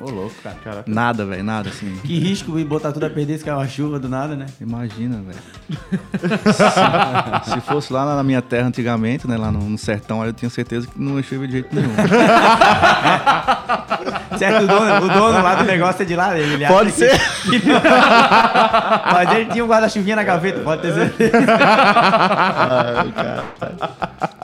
Ô, 0.00 0.10
louco, 0.10 0.34
cara. 0.64 0.82
Nada, 0.86 1.26
velho, 1.26 1.44
nada 1.44 1.68
assim. 1.68 1.94
Que 2.02 2.18
risco 2.18 2.58
e 2.58 2.64
botar 2.64 2.90
tudo 2.90 3.04
a 3.04 3.10
perder 3.10 3.36
se 3.38 3.44
cair 3.44 3.54
uma 3.54 3.68
chuva 3.68 3.98
do 3.98 4.08
nada, 4.08 4.34
né? 4.34 4.46
Imagina, 4.58 5.20
velho. 5.20 5.38
se, 7.44 7.50
se 7.52 7.60
fosse 7.60 7.92
lá 7.92 8.16
na 8.16 8.22
minha 8.22 8.40
terra 8.40 8.68
antigamente, 8.68 9.28
né, 9.28 9.36
lá 9.36 9.52
no, 9.52 9.60
no 9.60 9.76
sertão, 9.76 10.22
aí 10.22 10.30
eu 10.30 10.32
tenho 10.32 10.48
certeza 10.50 10.86
que 10.86 10.98
não 10.98 11.18
ia 11.18 11.22
chover 11.22 11.48
de 11.48 11.52
jeito 11.52 11.68
nenhum. 11.74 11.90
Certo, 14.38 14.64
o 14.64 14.66
dono, 14.66 14.96
o 15.04 15.08
dono 15.08 15.42
lá 15.42 15.54
do 15.56 15.64
negócio 15.64 16.02
é 16.02 16.04
de 16.06 16.16
lá, 16.16 16.38
ele 16.38 16.64
acha 16.64 16.72
Pode 16.72 16.92
que- 16.92 16.98
ser. 16.98 17.10
Mas 19.12 19.32
ele 19.34 19.46
tinha 19.52 19.64
um 19.64 19.68
guarda-chuvinha 19.68 20.16
na 20.16 20.22
gaveta, 20.22 20.60
pode 20.60 20.80
ter 20.82 20.94
certeza. 20.94 21.36
Ai, 21.58 23.12
cara. 23.12 23.44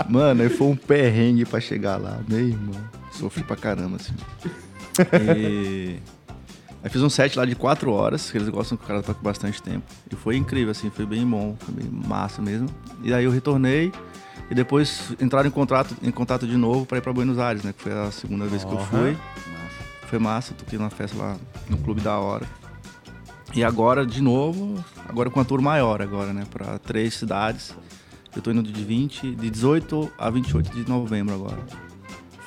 Mano, 0.09 0.43
aí 0.43 0.49
foi 0.51 0.67
um 0.67 0.77
perrengue 0.77 1.45
pra 1.47 1.61
chegar 1.61 1.97
lá, 1.97 2.19
meu 2.29 2.41
irmão. 2.41 2.75
Sofri 3.13 3.43
pra 3.43 3.57
caramba, 3.57 3.97
assim. 3.97 4.13
E... 4.99 5.99
Aí 6.83 6.91
fiz 6.91 7.03
um 7.03 7.11
set 7.11 7.37
lá 7.37 7.45
de 7.45 7.57
quatro 7.57 7.91
horas, 7.91 8.31
que 8.31 8.39
eles 8.39 8.49
gostam 8.49 8.79
que 8.79 8.85
o 8.85 8.87
cara 8.87 9.03
toque 9.03 9.23
bastante 9.23 9.61
tempo. 9.61 9.85
E 10.11 10.15
foi 10.15 10.37
incrível, 10.37 10.71
assim, 10.71 10.89
foi 10.89 11.05
bem 11.05 11.27
bom, 11.27 11.57
foi 11.59 11.75
bem 11.75 11.91
massa 11.91 12.41
mesmo. 12.41 12.69
E 13.03 13.13
aí 13.13 13.25
eu 13.25 13.31
retornei 13.31 13.93
e 14.49 14.55
depois 14.55 15.13
entraram 15.21 15.49
em 15.49 15.51
contato, 15.51 15.97
em 16.01 16.13
contato 16.13 16.47
de 16.47 16.57
novo 16.57 16.87
pra 16.87 16.99
ir 16.99 17.01
pra 17.01 17.13
Buenos 17.13 17.39
Aires, 17.39 17.65
né? 17.65 17.73
Que 17.73 17.83
foi 17.83 17.93
a 17.93 18.11
segunda 18.13 18.47
vez 18.47 18.63
que 18.63 18.73
eu 18.73 18.79
fui. 18.79 19.17
Foi 20.07 20.21
massa, 20.21 20.55
toquei 20.55 20.79
numa 20.79 20.91
festa 20.91 21.19
lá 21.19 21.37
no 21.69 21.77
Clube 21.79 22.01
da 22.01 22.17
Hora. 22.19 22.47
E 23.53 23.65
agora, 23.65 24.07
de 24.07 24.23
novo, 24.23 24.85
agora 25.09 25.29
com 25.29 25.41
a 25.41 25.45
tour 25.45 25.61
maior 25.61 26.01
agora, 26.01 26.33
né? 26.33 26.45
Pra 26.49 26.79
três 26.79 27.15
cidades. 27.15 27.75
Eu 28.37 28.43
tô 28.43 28.53
indo 28.53 28.63
de 28.63 28.85
20, 28.85 29.35
de 29.35 29.51
18 29.51 30.13
a 30.17 30.31
28 30.31 30.71
de 30.71 30.89
novembro 30.89 31.35
agora. 31.35 31.59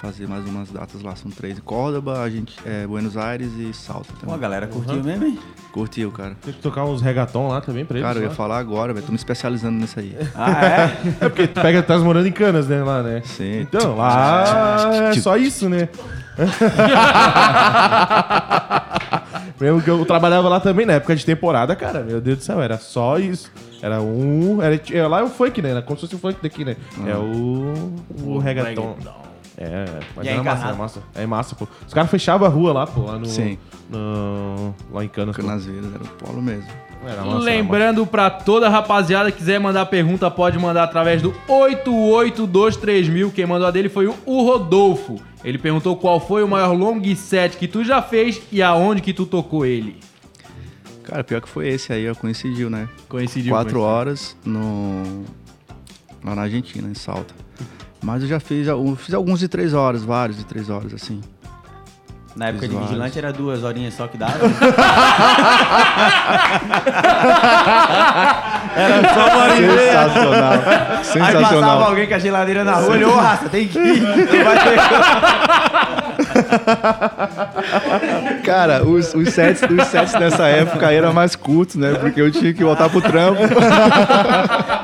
Fazer 0.01 0.27
mais 0.29 0.45
umas 0.45 0.69
datas 0.69 1.01
lá, 1.01 1.13
são 1.15 1.29
três. 1.29 1.59
Córdoba, 1.59 2.21
a 2.21 2.29
gente, 2.29 2.57
é, 2.65 2.87
Buenos 2.87 3.17
Aires 3.17 3.51
e 3.57 3.73
Salta 3.73 4.13
Pô, 4.13 4.15
a 4.15 4.19
também. 4.21 4.39
galera 4.39 4.65
curtiu 4.65 5.03
mesmo, 5.03 5.25
hein? 5.25 5.37
Curtiu, 5.73 6.09
cara. 6.09 6.37
Tem 6.41 6.53
que 6.53 6.61
tocar 6.61 6.85
uns 6.85 7.01
reggaeton 7.01 7.49
lá 7.49 7.59
também 7.59 7.83
pra 7.83 7.97
eles. 7.97 8.07
Cara, 8.07 8.19
eu 8.19 8.23
ia 8.23 8.29
lá. 8.29 8.35
falar 8.35 8.59
agora, 8.59 8.93
velho. 8.93 9.05
Tô 9.05 9.11
me 9.11 9.17
especializando 9.17 9.77
nisso 9.77 9.99
aí. 9.99 10.15
Ah, 10.33 10.65
é? 10.65 10.97
É 11.25 11.27
porque 11.27 11.47
tu 11.47 11.61
pega, 11.61 11.83
tá 11.83 11.97
morando 11.97 12.27
em 12.27 12.31
Canas, 12.31 12.69
né, 12.69 12.81
lá, 12.81 13.03
né? 13.03 13.21
Sim. 13.25 13.59
Então, 13.59 13.97
lá 13.97 15.11
é 15.11 15.13
só 15.15 15.35
isso, 15.35 15.67
né? 15.67 15.89
Mesmo 19.59 19.81
que 19.81 19.89
eu 19.89 20.05
trabalhava 20.05 20.47
lá 20.47 20.61
também 20.61 20.85
na 20.85 20.93
época 20.93 21.13
de 21.13 21.25
temporada, 21.25 21.75
cara, 21.75 21.99
meu 21.99 22.21
Deus 22.21 22.37
do 22.37 22.43
céu, 22.45 22.61
era 22.61 22.77
só 22.77 23.19
isso. 23.19 23.51
Era 23.81 24.01
um. 24.01 24.59
Era, 24.61 25.07
lá 25.09 25.19
é 25.19 25.23
o 25.23 25.29
funk, 25.29 25.61
né? 25.61 25.71
Era 25.71 25.81
como 25.81 25.97
se 25.97 26.05
fosse 26.05 26.15
o 26.15 26.19
funk 26.19 26.39
daqui, 26.41 26.63
né? 26.63 26.77
É 27.05 27.15
o. 27.15 27.93
O, 28.23 28.37
reggaeton. 28.37 28.95
É, 29.61 29.85
mas 30.15 30.25
E 30.25 30.29
aí, 30.29 30.35
era 30.35 30.43
massa, 30.43 30.65
era 30.67 30.75
massa. 30.75 31.03
É 31.13 31.25
massa, 31.25 31.53
pô. 31.53 31.67
Os 31.85 31.93
caras 31.93 32.09
fechavam 32.09 32.47
a 32.47 32.49
rua 32.49 32.71
lá, 32.71 32.87
pô, 32.87 33.01
lá 33.01 33.19
no. 33.19 33.25
Sim. 33.25 33.57
no- 33.89 34.73
lá 34.89 35.03
em 35.03 35.09
Canas. 35.09 35.35
Canaseiras, 35.35 35.93
era 35.93 36.01
o 36.01 36.07
polo 36.07 36.41
mesmo. 36.41 36.63
Era 37.05 37.17
massa, 37.23 37.29
era 37.29 37.39
Lembrando 37.39 38.05
pra 38.07 38.29
toda 38.29 38.67
a 38.67 38.69
rapaziada 38.69 39.29
que 39.31 39.37
quiser 39.37 39.59
mandar 39.59 39.85
pergunta, 39.87 40.31
pode 40.31 40.57
mandar 40.57 40.83
através 40.83 41.21
do 41.21 41.33
8823000. 41.49 43.31
Quem 43.33 43.45
mandou 43.45 43.67
a 43.67 43.71
dele 43.71 43.89
foi 43.89 44.07
o, 44.07 44.43
Rodolfo. 44.43 45.19
Ele 45.43 45.57
perguntou 45.57 45.97
qual 45.97 46.21
foi 46.21 46.41
o 46.41 46.47
maior 46.47 46.71
long 46.73 47.01
set 47.15 47.57
que 47.57 47.67
tu 47.67 47.83
já 47.83 48.01
fez 48.01 48.41
e 48.53 48.61
aonde 48.61 49.01
que 49.01 49.13
tu 49.13 49.25
tocou 49.25 49.65
ele. 49.65 49.97
Cara, 51.03 51.21
pior 51.23 51.41
que 51.41 51.49
foi 51.49 51.67
esse 51.67 51.91
aí, 51.91 52.09
ó, 52.09 52.15
coincidiu, 52.15 52.69
né? 52.69 52.87
Coincidiu 53.09 53.53
Quatro 53.53 53.79
com 53.79 53.85
horas 53.85 54.37
no... 54.45 55.25
lá 56.23 56.35
na 56.35 56.43
Argentina, 56.43 56.87
em 56.87 56.93
Salta. 56.93 57.33
Mas 58.01 58.23
eu 58.23 58.29
já 58.29 58.39
fiz, 58.39 58.67
eu 58.67 58.95
fiz 58.95 59.13
alguns 59.13 59.39
de 59.39 59.47
três 59.47 59.73
horas, 59.73 60.03
vários 60.03 60.37
de 60.37 60.45
três 60.45 60.69
horas, 60.69 60.93
assim. 60.93 61.21
Na 62.35 62.47
época 62.47 62.67
de 62.67 62.73
Vários. 62.73 62.91
vigilante 62.91 63.17
era 63.17 63.33
duas 63.33 63.63
horinhas 63.63 63.93
só 63.95 64.07
que 64.07 64.17
dava. 64.17 64.37
Sensacional. 68.79 69.41
Aí 69.41 69.67
passava 70.97 71.03
Sensacional. 71.03 71.83
alguém 71.83 72.07
com 72.07 72.13
a 72.13 72.19
geladeira 72.19 72.63
na 72.63 72.75
rua, 72.75 72.95
ele, 72.95 73.05
ô 73.05 73.15
raça, 73.15 73.49
tem 73.49 73.67
que 73.67 73.79
ir. 73.79 74.01
Cara, 78.43 78.83
os, 78.85 79.13
os, 79.13 79.29
sets, 79.33 79.61
os 79.63 79.87
sets 79.87 80.13
nessa 80.13 80.47
época 80.47 80.91
eram 80.91 81.13
mais 81.13 81.35
curtos, 81.35 81.75
né? 81.75 81.93
Porque 81.95 82.21
eu 82.21 82.31
tinha 82.31 82.53
que 82.53 82.63
voltar 82.63 82.89
pro 82.89 83.01
trampo. 83.01 83.41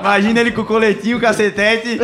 Imagina 0.05 0.39
ele 0.39 0.51
com 0.51 0.61
o 0.61 0.65
coletinho, 0.65 1.19
cacetete. 1.19 1.99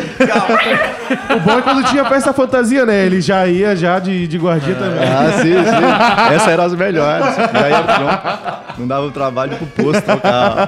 O 1.35 1.39
bom 1.39 1.59
é 1.59 1.61
quando 1.61 1.83
tinha 1.85 2.03
peça 2.03 2.33
fantasia, 2.33 2.85
né? 2.85 3.05
Ele 3.05 3.21
já 3.21 3.45
ia 3.47 3.75
já 3.75 3.99
de, 3.99 4.27
de 4.27 4.37
guardia 4.37 4.73
também. 4.75 5.07
Ah, 5.07 5.31
sim, 5.41 5.53
sim. 5.53 6.33
Essa 6.35 6.51
era 6.51 6.63
as 6.63 6.73
melhores. 6.75 7.25
Já 7.35 7.69
ia 7.69 7.83
pronto. 7.83 8.79
Não 8.79 8.87
dava 8.87 9.05
o 9.05 9.11
trabalho 9.11 9.55
pro 9.57 9.67
posto 9.67 10.01
tocar. 10.01 10.67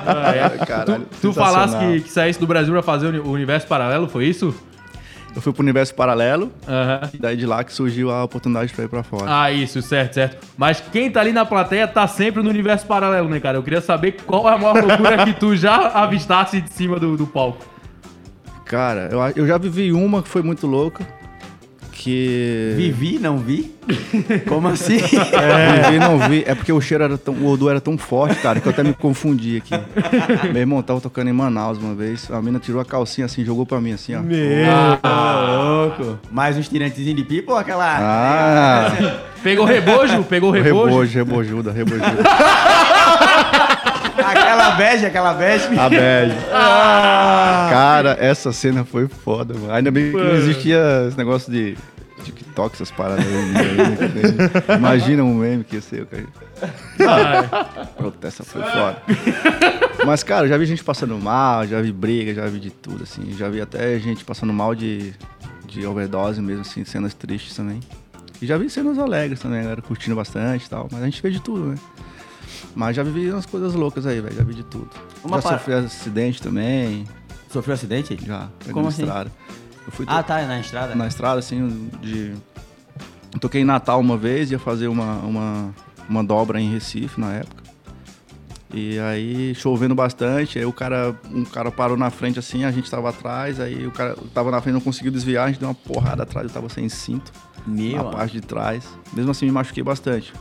Caralho, 0.67 1.05
Tu 1.21 1.33
falasse 1.33 1.73
sensacional. 1.73 1.91
que, 1.93 2.01
que 2.01 2.09
saísse 2.11 2.39
do 2.39 2.45
Brasil 2.47 2.71
pra 2.73 2.83
fazer 2.83 3.07
o 3.19 3.31
universo 3.31 3.65
paralelo, 3.67 4.07
foi 4.07 4.25
isso? 4.25 4.53
Eu 5.35 5.41
fui 5.41 5.51
pro 5.51 5.63
universo 5.63 5.95
paralelo, 5.95 6.51
Aham. 6.67 7.09
e 7.13 7.17
daí 7.17 7.35
de 7.35 7.45
lá 7.45 7.63
que 7.63 7.73
surgiu 7.73 8.11
a 8.11 8.23
oportunidade 8.23 8.71
pra 8.71 8.85
ir 8.85 8.87
pra 8.87 9.01
fora. 9.01 9.25
Ah, 9.27 9.51
isso, 9.51 9.81
certo, 9.81 10.13
certo. 10.13 10.45
Mas 10.55 10.79
quem 10.91 11.09
tá 11.09 11.21
ali 11.21 11.31
na 11.33 11.43
plateia 11.45 11.87
tá 11.87 12.07
sempre 12.07 12.43
no 12.43 12.49
universo 12.49 12.85
paralelo, 12.85 13.27
né, 13.27 13.39
cara? 13.39 13.57
Eu 13.57 13.63
queria 13.63 13.81
saber 13.81 14.13
qual 14.25 14.47
é 14.47 14.53
a 14.53 14.57
maior 14.57 14.83
loucura 14.83 15.25
que 15.25 15.33
tu 15.33 15.55
já 15.55 15.87
avistasse 15.87 16.61
de 16.61 16.71
cima 16.71 16.99
do, 16.99 17.17
do 17.17 17.25
palco. 17.25 17.65
Cara, 18.65 19.09
eu, 19.11 19.19
eu 19.35 19.47
já 19.47 19.57
vivi 19.57 19.91
uma 19.91 20.21
que 20.21 20.29
foi 20.29 20.43
muito 20.43 20.67
louca. 20.67 21.05
Que. 21.93 22.73
Vivi, 22.75 23.19
não 23.19 23.37
vi? 23.37 23.71
Como 24.49 24.67
assim? 24.67 24.97
É. 24.97 25.83
Vivi, 25.83 25.99
não 25.99 26.17
vi. 26.17 26.43
É 26.45 26.55
porque 26.55 26.73
o 26.73 26.81
cheiro 26.81 27.03
era 27.03 27.17
tão. 27.17 27.33
O 27.35 27.47
odor 27.47 27.71
era 27.71 27.79
tão 27.79 27.97
forte, 27.97 28.41
cara, 28.41 28.59
que 28.59 28.67
eu 28.67 28.71
até 28.71 28.83
me 28.83 28.93
confundi 28.93 29.57
aqui. 29.57 29.73
Meu 30.51 30.61
irmão 30.61 30.81
tava 30.81 30.99
tocando 30.99 31.29
em 31.29 31.33
Manaus 31.33 31.77
uma 31.77 31.93
vez. 31.93 32.29
A 32.31 32.41
mina 32.41 32.59
tirou 32.59 32.81
a 32.81 32.85
calcinha 32.85 33.25
assim, 33.25 33.45
jogou 33.45 33.65
pra 33.65 33.79
mim 33.79 33.93
assim, 33.93 34.15
ó. 34.15 34.21
Meu. 34.21 34.65
Ah, 35.03 35.89
louco. 35.97 36.19
Mais 36.31 36.57
uns 36.57 36.67
tirantezinhos 36.67 37.15
de 37.15 37.23
pipa 37.23 37.53
ou 37.53 37.57
aquela... 37.57 37.97
Ah! 37.99 39.23
Pegou 39.43 39.65
rebojo? 39.65 40.23
Pegou 40.23 40.51
rebojo? 40.51 40.85
Rebojo, 40.85 41.17
rebojuda, 41.17 41.71
rebojuda. 41.71 42.23
Aquela 44.43 44.71
bege, 44.71 45.05
aquela 45.05 45.33
bege. 45.33 45.65
A 45.79 45.89
bad. 45.89 46.33
Cara, 47.69 48.17
essa 48.19 48.51
cena 48.51 48.83
foi 48.83 49.07
foda, 49.07 49.53
mano. 49.53 49.71
Ainda 49.73 49.91
bem 49.91 50.11
que 50.11 50.17
não 50.17 50.35
existia 50.35 51.05
esse 51.07 51.17
negócio 51.17 51.51
de 51.51 51.77
TikTok, 52.23 52.75
essas 52.75 52.91
paradas 52.91 53.25
aí. 53.25 53.33
né? 53.33 54.75
Imagina 54.77 55.23
um 55.23 55.33
meme 55.33 55.63
que 55.63 55.75
ia 55.75 55.81
ser, 55.81 56.05
cara. 56.05 56.25
Puta, 57.97 58.27
essa 58.27 58.43
foi 58.43 58.61
foda. 58.61 58.97
Mas, 60.05 60.23
cara, 60.23 60.47
já 60.47 60.57
vi 60.57 60.65
gente 60.65 60.83
passando 60.83 61.17
mal, 61.17 61.65
já 61.65 61.81
vi 61.81 61.91
briga, 61.91 62.33
já 62.33 62.45
vi 62.47 62.59
de 62.59 62.69
tudo, 62.69 63.03
assim. 63.03 63.33
Já 63.37 63.49
vi 63.49 63.61
até 63.61 63.97
gente 63.99 64.23
passando 64.23 64.53
mal 64.53 64.75
de, 64.75 65.13
de 65.65 65.85
overdose 65.85 66.41
mesmo, 66.41 66.61
assim, 66.61 66.83
cenas 66.85 67.13
tristes 67.13 67.55
também. 67.55 67.79
E 68.41 68.45
já 68.45 68.57
vi 68.57 68.69
cenas 68.69 68.99
alegres 68.99 69.39
também, 69.39 69.59
a 69.59 69.63
galera 69.63 69.81
curtindo 69.81 70.15
bastante 70.15 70.65
e 70.65 70.69
tal. 70.69 70.87
Mas 70.91 71.01
a 71.01 71.05
gente 71.05 71.21
vê 71.21 71.29
de 71.31 71.39
tudo, 71.41 71.67
né? 71.67 71.75
Mas 72.75 72.95
já 72.95 73.03
vivi 73.03 73.31
umas 73.31 73.45
coisas 73.45 73.73
loucas 73.73 74.05
aí, 74.05 74.19
velho. 74.21 74.35
Já 74.35 74.43
vi 74.43 74.53
de 74.53 74.63
tudo. 74.63 74.89
Uma 75.23 75.37
já 75.37 75.49
par- 75.49 75.59
sofri 75.59 75.73
acidente 75.73 76.41
também. 76.41 77.05
Sofreu 77.49 77.73
acidente? 77.75 78.17
Já, 78.25 78.49
Como 78.71 78.83
na 78.83 78.87
assim? 78.89 79.03
estrada. 79.03 79.31
Ah, 80.07 80.23
tá, 80.23 80.41
na 80.45 80.59
estrada. 80.59 80.95
na 80.95 81.07
estrada, 81.07 81.39
assim, 81.39 81.89
de. 82.01 82.33
Eu 83.33 83.39
toquei 83.39 83.61
em 83.61 83.65
Natal 83.65 83.99
uma 83.99 84.15
vez, 84.17 84.49
ia 84.51 84.59
fazer 84.59 84.87
uma, 84.87 85.15
uma, 85.17 85.75
uma 86.07 86.23
dobra 86.23 86.59
em 86.61 86.71
Recife 86.71 87.19
na 87.19 87.33
época. 87.33 87.63
E 88.73 88.97
aí, 88.99 89.53
chovendo 89.53 89.93
bastante, 89.93 90.57
aí 90.57 90.65
o 90.65 90.73
cara, 90.73 91.15
um 91.31 91.43
cara 91.45 91.69
parou 91.71 91.95
na 91.95 92.09
frente 92.09 92.39
assim, 92.39 92.63
a 92.63 92.71
gente 92.71 92.89
tava 92.89 93.09
atrás, 93.09 93.59
aí 93.59 93.85
o 93.85 93.91
cara 93.91 94.15
tava 94.33 94.49
na 94.49 94.59
frente, 94.61 94.73
não 94.73 94.81
conseguiu 94.81 95.11
desviar, 95.11 95.45
a 95.45 95.47
gente 95.49 95.59
deu 95.59 95.69
uma 95.69 95.75
porrada 95.75 96.23
atrás, 96.23 96.47
eu 96.47 96.53
tava 96.53 96.69
sem 96.69 96.89
cinto 96.89 97.31
Meu, 97.67 97.97
na 97.97 98.05
parte 98.05 98.33
de 98.33 98.41
trás. 98.41 98.83
Mesmo 99.13 99.29
assim, 99.29 99.45
me 99.45 99.51
machuquei 99.51 99.83
bastante. 99.83 100.33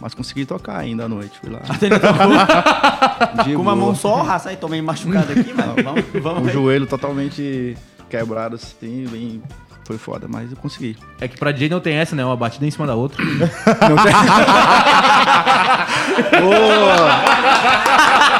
Mas 0.00 0.14
consegui 0.14 0.46
tocar 0.46 0.78
ainda 0.78 1.04
à 1.04 1.08
noite, 1.08 1.38
fui 1.40 1.50
lá. 1.50 1.60
Com 3.54 3.60
uma 3.62 3.76
mão 3.76 3.94
só, 3.94 4.22
raça, 4.22 4.48
aí 4.48 4.56
tomei 4.56 4.80
machucado 4.80 5.32
aqui, 5.32 5.52
mano. 5.52 5.74
Vamos, 5.84 6.04
vamos 6.22 6.42
O 6.44 6.46
aí. 6.46 6.52
joelho 6.52 6.86
totalmente 6.86 7.76
quebrado 8.08 8.56
assim, 8.56 9.06
bem. 9.10 9.42
Foi 9.84 9.98
foda, 9.98 10.26
mas 10.28 10.52
eu 10.52 10.56
consegui. 10.56 10.96
É 11.20 11.26
que 11.26 11.36
pra 11.36 11.50
DJ 11.50 11.68
não 11.68 11.80
tem 11.80 11.94
essa, 11.96 12.14
né? 12.14 12.24
Uma 12.24 12.36
batida 12.36 12.64
em 12.64 12.70
cima 12.70 12.86
da 12.86 12.94
outra. 12.94 13.20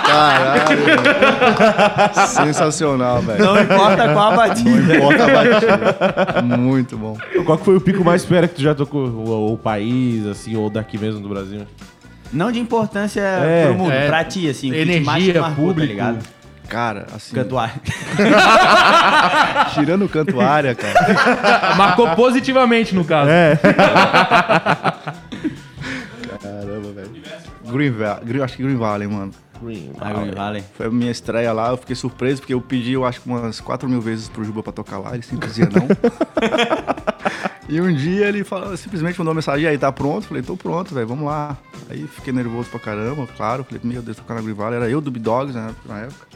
Caralho. 0.07 0.61
Sensacional, 2.27 3.21
velho. 3.23 3.45
Não 3.45 3.61
importa 3.61 4.13
qual 4.13 4.33
a 4.33 4.37
batida. 4.37 4.71
Não 4.81 4.95
importa 4.97 5.25
a 5.25 5.29
batida. 5.29 6.43
Muito 6.57 6.97
bom. 6.97 7.17
Qual 7.45 7.59
que 7.59 7.65
foi 7.65 7.77
o 7.77 7.81
pico 7.81 8.05
mais 8.05 8.25
fera 8.25 8.49
que 8.49 8.55
tu 8.57 8.63
já 8.63 8.75
tocou? 8.75 9.07
O, 9.07 9.53
o 9.53 9.59
país, 9.59 10.27
assim, 10.27 10.57
ou 10.57 10.69
daqui 10.71 10.99
mesmo 10.99 11.21
do 11.21 11.29
Brasil? 11.29 11.63
Não 12.33 12.51
de 12.53 12.61
importância 12.61 13.21
É, 13.21 13.67
pro 13.67 13.75
mundo, 13.75 13.93
é. 13.93 14.07
pra 14.07 14.23
ti, 14.25 14.49
assim. 14.49 14.71
o 14.71 14.73
que 14.75 14.85
te 14.85 14.91
Energia, 14.93 15.41
marcou, 15.41 15.67
público. 15.67 15.89
Tá 15.89 15.93
ligado? 16.11 16.19
Cara, 16.69 17.07
assim. 17.17 17.35
Cantuário. 17.35 17.75
Tirando 19.75 20.05
o 20.05 20.09
canto 20.09 20.41
área, 20.41 20.73
cara. 20.73 21.75
Marcou 21.75 22.09
positivamente, 22.11 22.95
no 22.95 23.05
caso. 23.05 23.29
É. 23.29 23.59
Green 27.71 27.91
Valley. 27.91 28.25
Green- 28.25 28.43
Acho 28.43 28.57
que 28.57 28.63
Green 28.63 28.77
Valley, 28.77 29.09
mano. 29.09 29.33
Ah, 30.01 30.13
Green 30.15 30.31
Valley. 30.33 30.65
Foi 30.75 30.87
a 30.87 30.91
minha 30.91 31.11
estreia 31.11 31.53
lá, 31.53 31.69
eu 31.71 31.77
fiquei 31.77 31.95
surpreso, 31.97 32.41
porque 32.41 32.55
eu 32.55 32.61
pedi, 32.61 32.93
eu 32.93 33.05
acho 33.05 33.21
que 33.21 33.29
umas 33.29 33.61
4 33.61 33.89
mil 33.89 34.01
vezes 34.01 34.29
pro 34.29 34.43
Juba 34.45 34.63
pra 34.63 34.73
tocar 34.73 34.99
lá, 34.99 35.13
ele 35.15 35.23
sempre 35.23 35.47
dizia 35.49 35.67
não. 35.67 35.87
e 37.69 37.81
um 37.81 37.93
dia 37.95 38.27
ele 38.27 38.43
falou, 38.45 38.77
simplesmente 38.77 39.19
mandou 39.19 39.33
uma 39.33 39.37
mensagem, 39.37 39.65
e 39.65 39.69
aí, 39.69 39.77
tá 39.79 39.93
pronto? 39.93 40.27
Falei, 40.27 40.43
tô 40.43 40.57
pronto, 40.57 40.95
velho, 40.95 41.07
vamos 41.07 41.27
lá. 41.27 41.57
Aí 41.91 42.07
fiquei 42.07 42.33
nervoso 42.33 42.71
pra 42.71 42.81
caramba, 42.81 43.27
claro, 43.37 43.65
falei, 43.65 43.81
meu 43.85 44.01
Deus, 44.03 44.17
tocar 44.17 44.35
na 44.35 44.41
Green 44.41 44.55
Valley, 44.55 44.77
era 44.77 44.89
eu 44.89 45.01
do 45.01 45.11
B-Dogs 45.11 45.55
né, 45.55 45.75
na 45.87 45.99
época. 46.01 46.27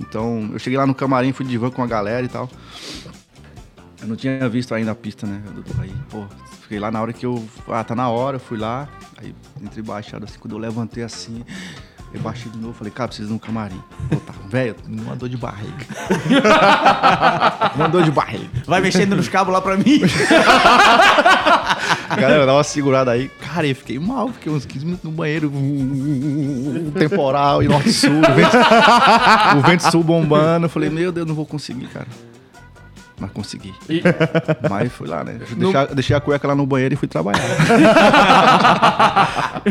Então, 0.00 0.50
eu 0.52 0.58
cheguei 0.58 0.76
lá 0.78 0.86
no 0.86 0.94
camarim, 0.94 1.32
fui 1.32 1.46
de 1.46 1.56
van 1.56 1.70
com 1.70 1.82
a 1.82 1.86
galera 1.86 2.24
e 2.24 2.28
tal. 2.28 2.50
Eu 4.00 4.08
não 4.08 4.16
tinha 4.16 4.48
visto 4.48 4.74
ainda 4.74 4.90
a 4.90 4.94
pista, 4.96 5.26
né? 5.28 5.40
Aí, 5.78 5.92
pô, 6.10 6.24
fiquei 6.72 6.80
lá 6.80 6.90
na 6.90 7.02
hora 7.02 7.12
que 7.12 7.26
eu. 7.26 7.44
Ah, 7.68 7.84
tá 7.84 7.94
na 7.94 8.08
hora, 8.08 8.38
fui 8.38 8.56
lá. 8.56 8.88
Aí 9.18 9.34
entrei 9.60 9.84
baixado 9.84 10.24
assim, 10.24 10.38
quando 10.38 10.52
eu 10.52 10.58
levantei 10.58 11.04
assim, 11.04 11.44
eu 12.14 12.20
baixei 12.20 12.50
de 12.50 12.56
novo, 12.56 12.72
falei, 12.72 12.90
cara, 12.90 13.08
preciso 13.08 13.28
de 13.28 13.34
um 13.34 13.38
camarim. 13.38 13.78
Tá, 14.26 14.32
velho, 14.48 14.74
uma 14.88 15.14
dor 15.14 15.28
de 15.28 15.36
barriga. 15.36 15.84
uma 17.76 17.88
dor 17.88 18.04
de 18.04 18.10
barriga. 18.10 18.48
Vai 18.66 18.80
mexendo 18.80 19.14
nos 19.14 19.28
cabos 19.28 19.52
lá 19.52 19.60
pra 19.60 19.76
mim. 19.76 20.00
Galera, 22.16 22.46
dá 22.46 22.54
uma 22.54 22.64
segurada 22.64 23.10
aí. 23.10 23.28
Cara, 23.28 23.66
eu 23.66 23.76
fiquei 23.76 23.98
mal, 23.98 24.28
fiquei 24.28 24.50
uns 24.50 24.64
15 24.64 24.84
minutos 24.86 25.04
no 25.04 25.10
banheiro. 25.10 25.52
um 25.54 26.90
Temporal 26.92 27.62
e 27.62 27.68
norte-sul. 27.68 28.18
O 28.18 28.34
vento, 28.34 28.56
o 29.58 29.60
vento 29.60 29.90
sul 29.90 30.02
bombando. 30.02 30.64
Eu 30.66 30.70
falei, 30.70 30.88
meu 30.88 31.12
Deus, 31.12 31.26
não 31.26 31.34
vou 31.34 31.44
conseguir, 31.44 31.88
cara. 31.88 32.06
Mas 33.22 33.30
consegui. 33.30 33.72
E- 33.88 34.02
Mas 34.68 34.92
fui 34.92 35.06
lá, 35.06 35.22
né? 35.22 35.38
Deixei, 35.38 35.86
deixei 35.94 36.16
a 36.16 36.20
cueca 36.20 36.48
lá 36.48 36.56
no 36.56 36.66
banheiro 36.66 36.94
e 36.94 36.96
fui 36.96 37.06
trabalhar. 37.06 37.40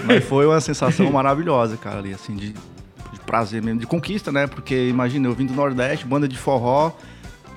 Mas 0.06 0.24
foi 0.24 0.46
uma 0.46 0.60
sensação 0.62 1.12
maravilhosa, 1.12 1.78
cara, 1.78 2.00
ali, 2.00 2.14
assim, 2.14 2.36
de, 2.36 2.54
de 2.54 3.20
prazer 3.26 3.62
mesmo, 3.62 3.80
de 3.80 3.86
conquista, 3.86 4.32
né? 4.32 4.48
Porque 4.48 4.88
imagina, 4.88 5.28
eu 5.28 5.34
vim 5.34 5.46
do 5.46 5.54
Nordeste, 5.54 6.06
banda 6.06 6.28
de 6.28 6.38
forró, 6.38 6.92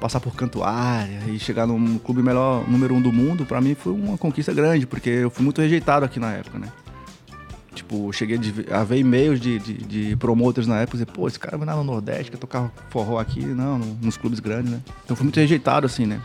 passar 0.00 0.20
por 0.20 0.34
Cantuária 0.34 1.20
e 1.28 1.38
chegar 1.38 1.66
no 1.66 1.98
clube 2.00 2.22
melhor 2.22 2.68
número 2.68 2.94
um 2.94 3.00
do 3.00 3.12
mundo, 3.12 3.44
pra 3.46 3.60
mim 3.60 3.74
foi 3.74 3.92
uma 3.92 4.18
conquista 4.18 4.52
grande, 4.52 4.86
porque 4.86 5.08
eu 5.08 5.30
fui 5.30 5.44
muito 5.44 5.60
rejeitado 5.60 6.04
aqui 6.04 6.18
na 6.18 6.32
época, 6.32 6.58
né? 6.58 6.68
Tipo, 7.86 8.10
cheguei 8.14 8.40
a 8.72 8.82
ver 8.82 8.98
e-mails 8.98 9.38
de, 9.38 9.58
de, 9.58 9.74
de 9.74 10.16
promoters 10.16 10.66
na 10.66 10.80
época, 10.80 10.96
dizer, 10.96 11.06
pô, 11.06 11.28
esse 11.28 11.38
cara 11.38 11.58
vai 11.58 11.66
lá 11.66 11.76
no 11.76 11.84
Nordeste, 11.84 12.30
quer 12.30 12.38
tocar 12.38 12.72
forró 12.88 13.18
aqui, 13.18 13.44
não, 13.44 13.78
no- 13.78 13.98
nos 14.00 14.16
clubes 14.16 14.40
grandes, 14.40 14.72
né? 14.72 14.80
Então 15.04 15.14
fui 15.14 15.24
muito 15.24 15.38
rejeitado, 15.38 15.84
assim, 15.84 16.06
né? 16.06 16.18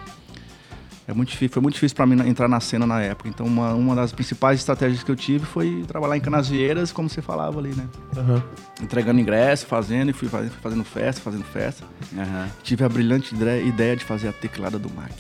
É 1.05 1.13
muito 1.13 1.29
difícil, 1.29 1.51
foi 1.51 1.61
muito 1.61 1.73
difícil 1.73 1.95
pra 1.95 2.05
mim 2.05 2.15
entrar 2.29 2.47
na 2.47 2.59
cena 2.59 2.85
na 2.85 3.01
época. 3.01 3.27
Então 3.27 3.45
uma, 3.45 3.73
uma 3.73 3.95
das 3.95 4.13
principais 4.13 4.59
estratégias 4.59 5.03
que 5.03 5.09
eu 5.11 5.15
tive 5.15 5.43
foi 5.43 5.83
trabalhar 5.87 6.15
em 6.15 6.21
Canasvieiras, 6.21 6.91
como 6.93 7.09
você 7.09 7.19
falava 7.21 7.59
ali, 7.59 7.69
né? 7.75 7.87
Aham. 8.15 8.41
Entregando 8.81 9.19
ingresso, 9.19 9.65
fazendo, 9.65 10.11
e 10.11 10.13
fui 10.13 10.29
fazendo, 10.29 10.51
fui 10.51 10.61
fazendo 10.61 10.83
festa, 10.85 11.19
fazendo 11.21 11.43
festa. 11.43 11.83
Aham. 12.15 12.47
Tive 12.63 12.83
a 12.85 12.89
brilhante 12.89 13.33
ideia 13.35 13.95
de 13.97 14.05
fazer 14.05 14.27
a 14.29 14.31
teclada 14.33 14.77
do 14.79 14.89
Mac. 14.91 15.11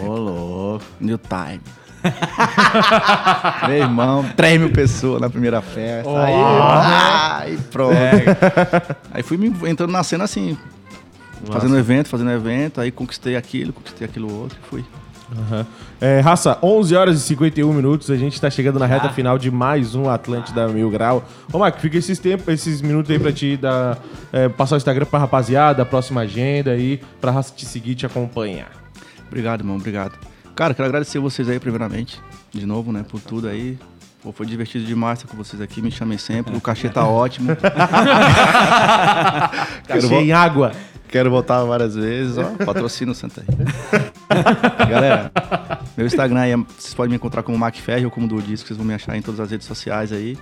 Ô, 0.00 0.14
louco. 0.16 0.84
New 1.00 1.18
Time. 1.18 1.60
Meu 3.68 3.76
irmão, 3.76 4.24
3 4.36 4.60
mil 4.60 4.70
pessoas 4.70 5.20
na 5.20 5.28
primeira 5.28 5.60
festa. 5.60 6.10
Aí, 6.10 7.50
aí 7.50 7.58
pronto. 7.70 7.94
Aí 9.12 9.22
fui 9.22 9.36
me 9.36 9.52
entrando 9.68 9.90
na 9.90 10.02
cena 10.02 10.24
assim, 10.24 10.56
fazendo 11.50 11.76
evento, 11.78 12.08
fazendo 12.08 12.30
evento, 12.30 12.80
aí 12.80 12.90
conquistei 12.90 13.36
aquilo, 13.36 13.72
conquistei 13.72 14.06
aquilo 14.06 14.32
outro 14.32 14.58
e 14.62 14.68
fui. 14.68 14.84
Aham. 15.36 15.66
É, 16.00 16.20
raça, 16.20 16.56
11 16.62 16.96
horas 16.96 17.16
e 17.18 17.20
51 17.20 17.70
minutos, 17.72 18.10
a 18.10 18.16
gente 18.16 18.40
tá 18.40 18.48
chegando 18.48 18.78
na 18.78 18.86
reta 18.86 19.10
final 19.10 19.36
de 19.36 19.50
mais 19.50 19.94
um 19.94 20.08
Atlântida 20.08 20.66
Mil 20.68 20.88
Grau. 20.90 21.24
Ô, 21.52 21.58
Marco, 21.58 21.80
fica 21.80 21.98
esses 21.98 22.18
tempos, 22.18 22.48
esses 22.48 22.80
minutos 22.80 23.10
aí 23.10 23.18
pra 23.18 23.32
te 23.32 23.56
dar, 23.56 23.98
é, 24.32 24.48
passar 24.48 24.76
o 24.76 24.78
Instagram 24.78 25.04
pra 25.04 25.18
rapaziada, 25.18 25.82
a 25.82 25.86
próxima 25.86 26.22
agenda 26.22 26.70
aí, 26.70 27.00
pra 27.20 27.30
raça 27.30 27.52
te 27.54 27.66
seguir 27.66 27.90
e 27.90 27.94
te 27.94 28.06
acompanhar. 28.06 28.70
Obrigado, 29.26 29.60
irmão, 29.60 29.76
obrigado. 29.76 30.27
Cara, 30.58 30.74
quero 30.74 30.88
agradecer 30.88 31.20
vocês 31.20 31.48
aí, 31.48 31.60
primeiramente, 31.60 32.20
de 32.50 32.66
novo, 32.66 32.90
né, 32.90 33.04
por 33.08 33.20
tudo 33.20 33.46
aí. 33.46 33.78
Pô, 34.20 34.32
foi 34.32 34.44
divertido 34.44 34.84
demais 34.84 35.20
estar 35.20 35.30
com 35.30 35.36
vocês 35.36 35.62
aqui, 35.62 35.80
me 35.80 35.88
chamem 35.88 36.18
sempre, 36.18 36.56
o 36.56 36.60
cachê 36.60 36.88
tá 36.88 37.06
ótimo. 37.06 37.50
Cachê 39.86 40.14
em 40.16 40.32
água. 40.32 40.72
Quero 41.06 41.30
voltar 41.30 41.62
várias 41.62 41.94
vezes, 41.94 42.38
ó. 42.38 42.42
Patrocínio 42.64 43.14
Santa 43.14 43.40
Rita. 43.40 43.64
Galera, 44.90 45.30
meu 45.96 46.08
Instagram 46.08 46.40
aí, 46.40 46.50
é- 46.50 46.56
vocês 46.56 46.92
podem 46.92 47.10
me 47.10 47.16
encontrar 47.16 47.44
como 47.44 47.56
Mac 47.56 47.76
Ferri 47.76 48.04
ou 48.04 48.10
como 48.10 48.26
do 48.26 48.42
Disco, 48.42 48.66
vocês 48.66 48.76
vão 48.76 48.84
me 48.84 48.94
achar 48.94 49.16
em 49.16 49.22
todas 49.22 49.38
as 49.38 49.52
redes 49.52 49.64
sociais 49.64 50.10
aí. 50.12 50.36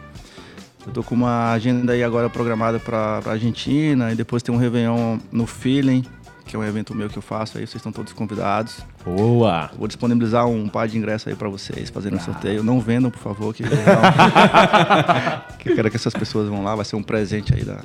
Eu 0.87 0.95
tô 0.95 1.03
com 1.03 1.15
uma 1.15 1.53
agenda 1.53 1.93
aí 1.93 2.03
agora 2.03 2.31
programada 2.31 2.79
pra, 2.81 3.21
pra 3.21 3.33
Argentina 3.33 4.11
e 4.11 4.15
depois 4.15 4.43
tem 4.43 4.55
um 4.55 4.57
Réveillon 4.57 5.19
no 5.31 5.47
Feeling, 5.47 6.07
que 6.47 6.55
é 6.55 6.59
um 6.59 6.65
evento 6.65 6.95
meu 6.95 7.09
que 7.09 7.17
eu 7.19 7.23
faço 7.23 7.59
aí, 7.59 7.67
vocês 7.67 7.77
estão 7.77 7.91
todos 7.93 8.13
convidados. 8.13 8.77
Boa. 9.05 9.71
Vou 9.77 9.89
disponibilizar 9.89 10.47
um 10.47 10.69
par 10.69 10.87
de 10.89 10.97
ingressos 10.97 11.27
aí 11.29 11.35
pra 11.35 11.49
vocês 11.49 11.91
fazerem 11.91 12.19
um 12.19 12.23
sorteio. 12.23 12.63
Não 12.63 12.81
vendam, 12.81 13.11
por 13.11 13.19
favor, 13.21 13.53
que, 13.55 13.65
que 15.59 15.71
eu 15.71 15.75
quero 15.75 15.91
que 15.91 15.97
essas 15.97 16.13
pessoas 16.15 16.49
vão 16.49 16.63
lá. 16.65 16.75
Vai 16.75 16.85
ser 16.85 16.97
um 16.97 17.03
presente 17.03 17.53
aí 17.55 17.65
da 17.65 17.81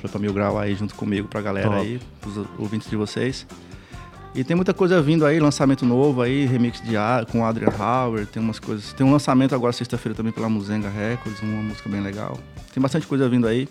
Flapa 0.00 0.18
Mil 0.18 0.32
Grau 0.32 0.58
aí 0.58 0.74
junto 0.74 0.94
comigo 0.94 1.28
pra 1.28 1.40
galera 1.40 1.68
Top. 1.68 1.80
aí, 1.80 2.00
pros 2.20 2.46
ouvintes 2.58 2.88
de 2.88 2.96
vocês. 2.96 3.46
E 4.34 4.44
tem 4.44 4.54
muita 4.54 4.72
coisa 4.74 5.00
vindo 5.02 5.24
aí, 5.26 5.40
lançamento 5.40 5.84
novo 5.84 6.22
aí, 6.22 6.44
remix 6.46 6.80
de 6.82 6.96
A- 6.96 7.26
com 7.30 7.44
Adrian 7.44 7.72
Hauer, 7.78 8.26
tem 8.26 8.40
umas 8.42 8.58
coisas. 8.58 8.92
Tem 8.92 9.04
um 9.06 9.10
lançamento 9.10 9.54
agora 9.54 9.72
sexta-feira 9.72 10.14
também 10.14 10.32
pela 10.32 10.48
Muzenga 10.48 10.88
Records, 10.88 11.40
uma 11.42 11.62
música 11.62 11.88
bem 11.88 12.00
legal. 12.00 12.38
Tem 12.72 12.80
bastante 12.80 13.06
coisa 13.06 13.28
vindo 13.28 13.46
aí. 13.46 13.68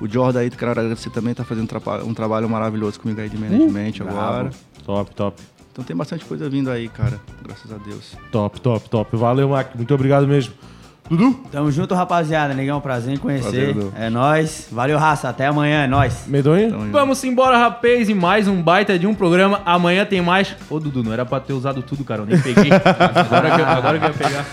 O 0.00 0.08
Jordan 0.08 0.40
aí, 0.40 0.50
quero 0.50 0.70
agradecer 0.70 1.10
também, 1.10 1.32
tá 1.32 1.44
fazendo 1.44 1.64
um, 2.04 2.14
trabalho 2.14 2.48
maravilhoso 2.48 3.00
comigo 3.00 3.20
aí 3.20 3.28
de 3.28 3.38
management 3.38 3.92
agora. 4.06 4.50
Top, 4.84 5.14
top. 5.14 5.42
Então 5.72 5.84
tem 5.84 5.96
bastante 5.96 6.24
coisa 6.24 6.48
vindo 6.48 6.70
aí, 6.70 6.88
cara. 6.88 7.20
Graças 7.42 7.70
a 7.72 7.76
Deus. 7.76 8.16
Top, 8.30 8.60
top, 8.60 8.88
top. 8.88 9.16
Valeu, 9.16 9.48
Marco. 9.48 9.76
Muito 9.76 9.92
obrigado 9.94 10.26
mesmo. 10.26 10.54
Dudu? 11.08 11.38
Tamo 11.52 11.70
junto, 11.70 11.94
rapaziada. 11.94 12.52
Negão, 12.54 12.80
prazer 12.80 13.14
em 13.14 13.16
conhecer. 13.16 13.74
Prazer, 13.74 13.92
é 13.94 14.10
nóis. 14.10 14.68
Valeu, 14.72 14.98
raça. 14.98 15.28
Até 15.28 15.46
amanhã. 15.46 15.84
É? 15.84 15.88
Tamo 16.70 16.84
junto. 16.84 16.92
Vamos 16.92 17.24
embora, 17.24 17.58
rapaz, 17.58 18.08
e 18.08 18.14
mais 18.14 18.48
um 18.48 18.62
baita 18.62 18.98
de 18.98 19.06
um 19.06 19.14
programa. 19.14 19.60
Amanhã 19.64 20.04
tem 20.04 20.20
mais. 20.20 20.56
Ô, 20.68 20.80
Dudu, 20.80 21.02
não 21.02 21.12
era 21.12 21.24
pra 21.24 21.40
ter 21.40 21.52
usado 21.52 21.82
tudo, 21.82 22.04
cara. 22.04 22.22
Eu 22.22 22.26
nem 22.26 22.40
peguei. 22.40 22.70
Agora 22.72 23.54
que 23.54 23.60
eu, 23.60 23.66
agora 23.66 23.98
que 23.98 24.04
eu 24.04 24.08
ia 24.08 24.14
pegar. 24.14 24.46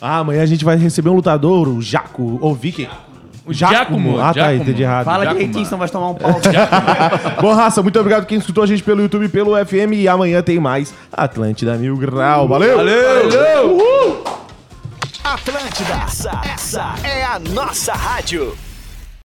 Ah, 0.00 0.18
amanhã 0.18 0.42
a 0.42 0.46
gente 0.46 0.64
vai 0.64 0.76
receber 0.76 1.10
um 1.10 1.14
lutador, 1.14 1.68
o 1.68 1.82
Jaco, 1.82 2.38
ou 2.40 2.54
Viking. 2.54 2.84
O 2.84 3.09
Giacomo, 3.52 4.18
Ah, 4.20 4.26
tá, 4.28 4.32
Giacomo. 4.32 4.62
entendi 4.62 4.82
errado. 4.82 5.04
Fala 5.04 5.26
que 5.26 5.34
mano. 5.42 5.52
Kingston 5.54 5.76
vai 5.76 5.88
tomar 5.88 6.08
um 6.10 6.14
pau. 6.14 6.40
Bom, 7.40 7.52
raça, 7.54 7.82
muito 7.82 7.98
obrigado 7.98 8.26
quem 8.26 8.38
escutou 8.38 8.64
a 8.64 8.66
gente 8.66 8.82
pelo 8.82 9.00
YouTube 9.02 9.24
e 9.26 9.28
pelo 9.28 9.52
FM. 9.64 9.92
E 9.94 10.08
amanhã 10.08 10.42
tem 10.42 10.58
mais 10.60 10.92
Atlântida 11.12 11.74
Mil 11.76 11.96
Grau. 11.96 12.46
Valeu! 12.48 12.76
Valeu! 12.78 14.24
Atlântida, 15.22 15.94
essa, 16.06 16.40
essa 16.52 16.94
é 17.04 17.24
a 17.24 17.38
nossa 17.38 17.92
rádio. 17.92 18.56